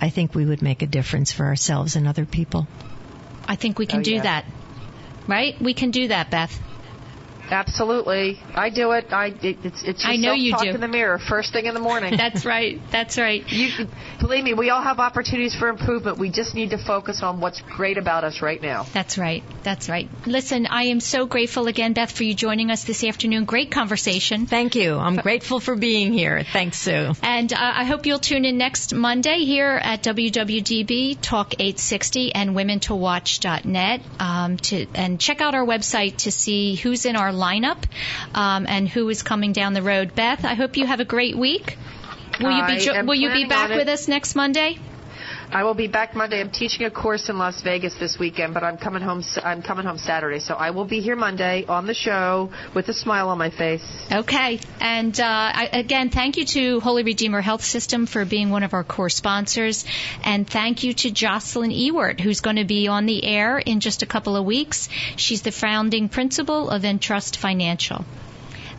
[0.00, 2.66] I think we would make a difference for ourselves and other people.
[3.46, 4.22] I think we can Oh, do yeah.
[4.22, 4.44] that.
[5.26, 5.60] Right?
[5.60, 6.58] We can do that, Beth.
[7.50, 9.12] Absolutely, I do it.
[9.12, 10.70] I it, it's it's I know you talk do.
[10.70, 12.16] in the mirror first thing in the morning.
[12.20, 12.80] That's right.
[12.90, 13.42] That's right.
[13.48, 13.86] you
[14.20, 16.18] believe me, we all have opportunities for improvement.
[16.18, 18.86] We just need to focus on what's great about us right now.
[18.92, 19.42] That's right.
[19.62, 20.08] That's right.
[20.26, 23.44] Listen, I am so grateful again, Beth, for you joining us this afternoon.
[23.44, 24.46] Great conversation.
[24.46, 24.94] Thank you.
[24.94, 26.44] I'm grateful for being here.
[26.52, 27.12] Thanks, Sue.
[27.22, 32.50] And uh, I hope you'll tune in next Monday here at WWDB Talk 860 and
[32.50, 37.78] WomenToWatch.net um, to and check out our website to see who's in our lineup
[38.34, 40.14] um, and who is coming down the road.
[40.14, 41.76] Beth, I hope you have a great week.
[42.40, 44.78] Will you be jo- Will you be back with us next Monday?
[45.52, 46.40] I will be back Monday.
[46.40, 49.24] I'm teaching a course in Las Vegas this weekend, but I'm coming home.
[49.42, 52.94] I'm coming home Saturday, so I will be here Monday on the show with a
[52.94, 53.82] smile on my face.
[54.12, 54.60] Okay.
[54.80, 58.74] And uh, I, again, thank you to Holy Redeemer Health System for being one of
[58.74, 59.84] our core sponsors.
[60.22, 64.04] And thank you to Jocelyn Ewart, who's going to be on the air in just
[64.04, 64.88] a couple of weeks.
[65.16, 68.04] She's the founding principal of Entrust Financial.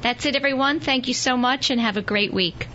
[0.02, 0.80] That's it, everyone.
[0.80, 2.68] Thank you so much and have a great week.